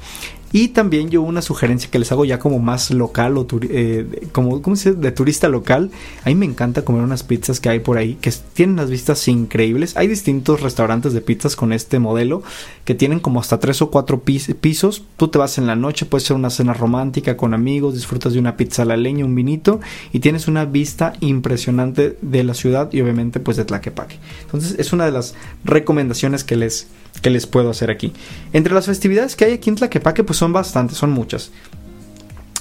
[0.50, 4.62] Y también yo una sugerencia que les hago ya como más local o eh, como
[4.62, 5.90] ¿cómo se de turista local.
[6.24, 9.28] A mí me encanta comer unas pizzas que hay por ahí que tienen las vistas
[9.28, 9.57] increíbles.
[9.96, 12.42] Hay distintos restaurantes de pizzas con este modelo
[12.84, 15.02] que tienen como hasta tres o cuatro pisos.
[15.16, 18.38] Tú te vas en la noche, puede ser una cena romántica con amigos, disfrutas de
[18.38, 19.80] una pizza a la leña, un vinito
[20.12, 24.18] y tienes una vista impresionante de la ciudad y obviamente pues de Tlaquepaque.
[24.42, 25.34] Entonces es una de las
[25.64, 26.88] recomendaciones que les
[27.20, 28.12] que les puedo hacer aquí.
[28.52, 31.50] Entre las festividades que hay aquí en Tlaquepaque, pues son bastantes, son muchas.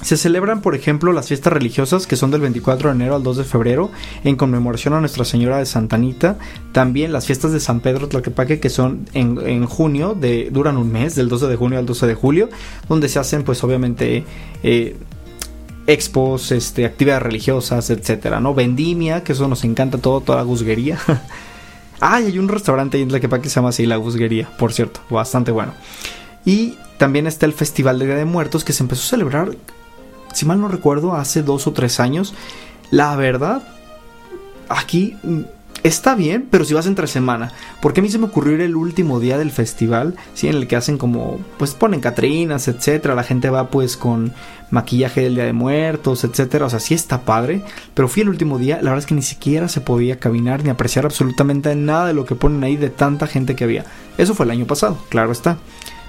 [0.02, 3.38] Se celebran, por ejemplo, las fiestas religiosas que son del 24 de enero al 2
[3.38, 3.90] de febrero
[4.24, 6.38] en conmemoración a Nuestra Señora de Santa Anita.
[6.72, 11.16] También las fiestas de San Pedro Tlaquepaque que son en, junio, de, duran un mes,
[11.16, 12.50] del 12 de junio al 12 de julio,
[12.88, 14.24] donde se hacen pues obviamente
[14.62, 14.96] eh,
[15.88, 18.54] expos, este, actividades religiosas, etcétera, ¿no?
[18.54, 21.00] Vendimia, que eso nos encanta todo, toda la guzguería.
[22.00, 25.52] Ah, hay un restaurante en Tlaquepaque que se llama así La Guzguería, por cierto, bastante
[25.52, 25.74] bueno.
[26.46, 29.56] Y también está el Festival de Día de Muertos que se empezó a celebrar,
[30.34, 32.34] si mal no recuerdo, hace dos o tres años.
[32.92, 33.64] La verdad,
[34.70, 35.18] aquí
[35.84, 37.52] está bien, pero si vas entre semana.
[37.82, 40.48] Porque a mí se me ocurrió el último día del festival, ¿sí?
[40.48, 43.16] En el que hacen como, pues ponen catrinas, etcétera.
[43.16, 44.34] La gente va pues con
[44.70, 46.66] maquillaje del Día de Muertos, etcétera.
[46.66, 47.64] O sea, sí está padre.
[47.94, 50.70] Pero fui el último día, la verdad es que ni siquiera se podía caminar ni
[50.70, 53.86] apreciar absolutamente nada de lo que ponen ahí de tanta gente que había.
[54.18, 55.58] Eso fue el año pasado, claro está.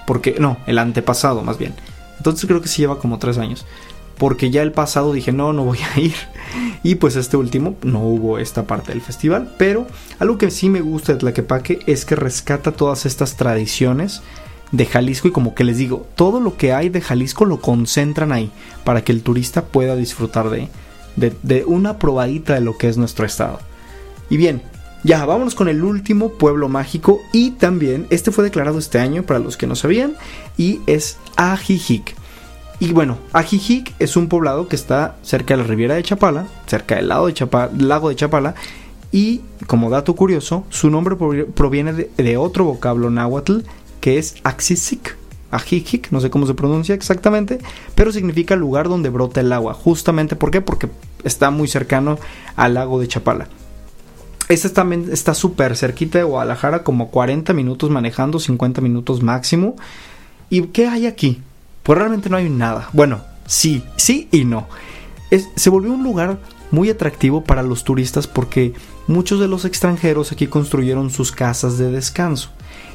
[0.07, 1.75] Porque, no, el antepasado más bien.
[2.17, 3.65] Entonces creo que sí lleva como tres años
[4.19, 6.15] porque ya el pasado dije no, no voy a ir.
[6.83, 9.87] Y pues este último no hubo esta parte del festival, pero
[10.19, 14.23] algo que sí me gusta de Tlaquepaque es que rescata todas estas tradiciones
[14.73, 18.33] de Jalisco y como que les digo, todo lo que hay de Jalisco lo concentran
[18.33, 18.51] ahí
[18.85, 20.69] para que el turista pueda disfrutar de,
[21.17, 23.61] de, de una probadita de lo que es nuestro estado.
[24.31, 24.63] Y bien,
[25.05, 29.39] ya, vámonos con el último pueblo mágico y también este fue declarado este año para
[29.39, 30.15] los que no sabían
[30.57, 32.15] y es Ajijic.
[32.81, 36.97] Y bueno, Ajijic es un poblado que está cerca de la Riviera de Chapala, cerca
[36.97, 37.35] del lago de,
[37.79, 38.55] lago de Chapala,
[39.11, 43.61] y como dato curioso, su nombre proviene de, otro vocablo náhuatl
[44.01, 45.17] que es Axisic.
[45.51, 47.59] Ajijic, no sé cómo se pronuncia exactamente,
[47.95, 49.75] pero significa lugar donde brota el agua.
[49.75, 50.61] Justamente, ¿por qué?
[50.61, 50.89] Porque
[51.25, 52.19] está muy cercano
[52.55, 53.49] al lago de Chapala.
[54.49, 59.77] Este también está súper cerquita de Guadalajara, como 40 minutos manejando, 50 minutos máximo.
[60.51, 61.43] ¿Y qué hay aquí?
[61.89, 62.91] Pues realmente no hay nada.
[62.93, 64.69] Bueno, sí, sí y no.
[65.31, 66.39] se volvió un lugar
[66.71, 68.75] muy atractivo para los turistas porque
[69.07, 72.51] muchos de los extranjeros aquí construyeron sus casas de descanso.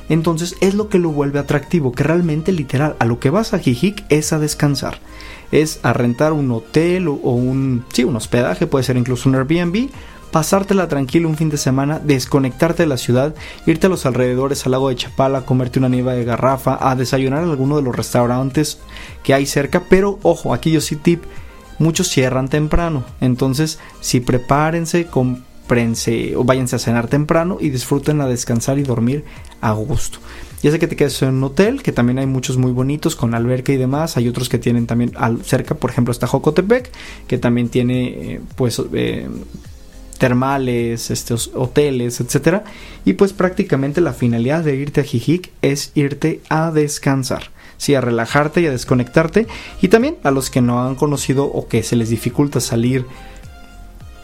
[0.09, 3.57] Entonces es lo que lo vuelve atractivo, que realmente literal a lo que vas a
[3.57, 4.99] Jijic es a descansar.
[5.51, 9.89] Es a rentar un hotel o, un, sí, un hospedaje, puede ser incluso un Airbnb
[10.33, 13.35] pasártela tranquilo un fin de semana, desconectarte de la ciudad,
[13.67, 17.43] irte a los alrededores al lago de Chapala, comerte una nieva de garrafa, a desayunar
[17.43, 18.79] en alguno de los restaurantes
[19.23, 21.23] que hay cerca, pero ojo, aquí yo sí tip,
[21.77, 28.25] muchos cierran temprano, entonces si prepárense, comprense o váyanse a cenar temprano y disfruten a
[28.25, 29.23] descansar y dormir
[29.61, 30.17] a gusto.
[30.63, 33.35] Ya sé que te quedes en un hotel, que también hay muchos muy bonitos con
[33.35, 34.15] alberca y demás.
[34.15, 36.89] Hay otros que tienen también al, cerca, por ejemplo, está Jocotepec,
[37.27, 39.27] que también tiene eh, pues eh,
[40.23, 42.63] termales, estos hoteles, etcétera.
[43.03, 47.51] Y pues prácticamente la finalidad de irte a Jijic es irte a descansar.
[47.75, 49.47] Sí, a relajarte y a desconectarte.
[49.81, 53.05] Y también a los que no han conocido o que se les dificulta salir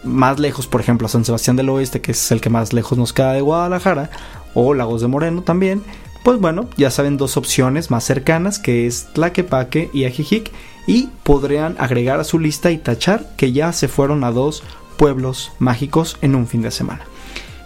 [0.06, 2.98] más lejos, por ejemplo, a San Sebastián del Oeste, que es el que más lejos
[2.98, 4.10] nos queda de Guadalajara,
[4.54, 5.84] o Lagos de Moreno también,
[6.24, 10.50] pues bueno, ya saben dos opciones más cercanas, que es Tlaquepaque y Ajijic,
[10.88, 14.64] y podrían agregar a su lista y tachar que ya se fueron a dos
[15.00, 17.06] pueblos mágicos en un fin de semana.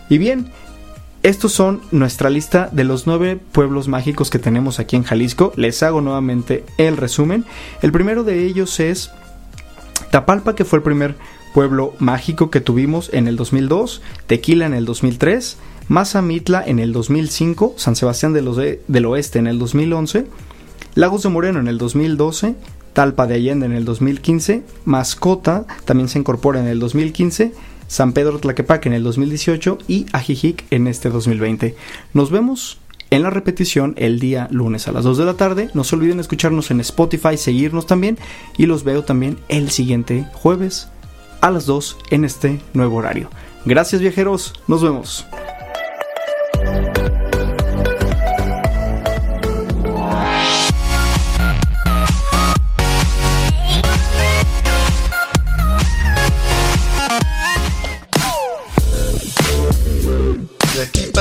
[0.08, 0.52] Y bien,
[1.24, 5.52] estos son nuestra lista de los nueve pueblos mágicos que tenemos aquí en Jalisco.
[5.56, 7.44] Les hago nuevamente el resumen.
[7.82, 9.10] El primero de ellos es
[10.12, 11.16] Tapalpa, que fue el primer
[11.56, 15.58] pueblo mágico que tuvimos en el 2002, Tequila en el 2003,
[15.88, 20.28] Mazamitla en el 2005, San Sebastián del Oeste en el 2011,
[20.94, 22.56] Lagos de Moreno en el 2012,
[22.94, 27.54] Talpa de Allende en el 2015, Mascota también se incorpora en el 2015,
[27.88, 31.76] San Pedro Tlaquepaque en el 2018 y Ajijic en este 2020.
[32.14, 32.80] Nos vemos
[33.10, 35.70] en la repetición el día lunes a las 2 de la tarde.
[35.74, 38.18] No se olviden escucharnos en Spotify, seguirnos también
[38.58, 40.88] y los veo también el siguiente jueves
[41.42, 43.30] a las 2 en este nuevo horario.
[43.66, 45.26] Gracias viajeros, nos vemos.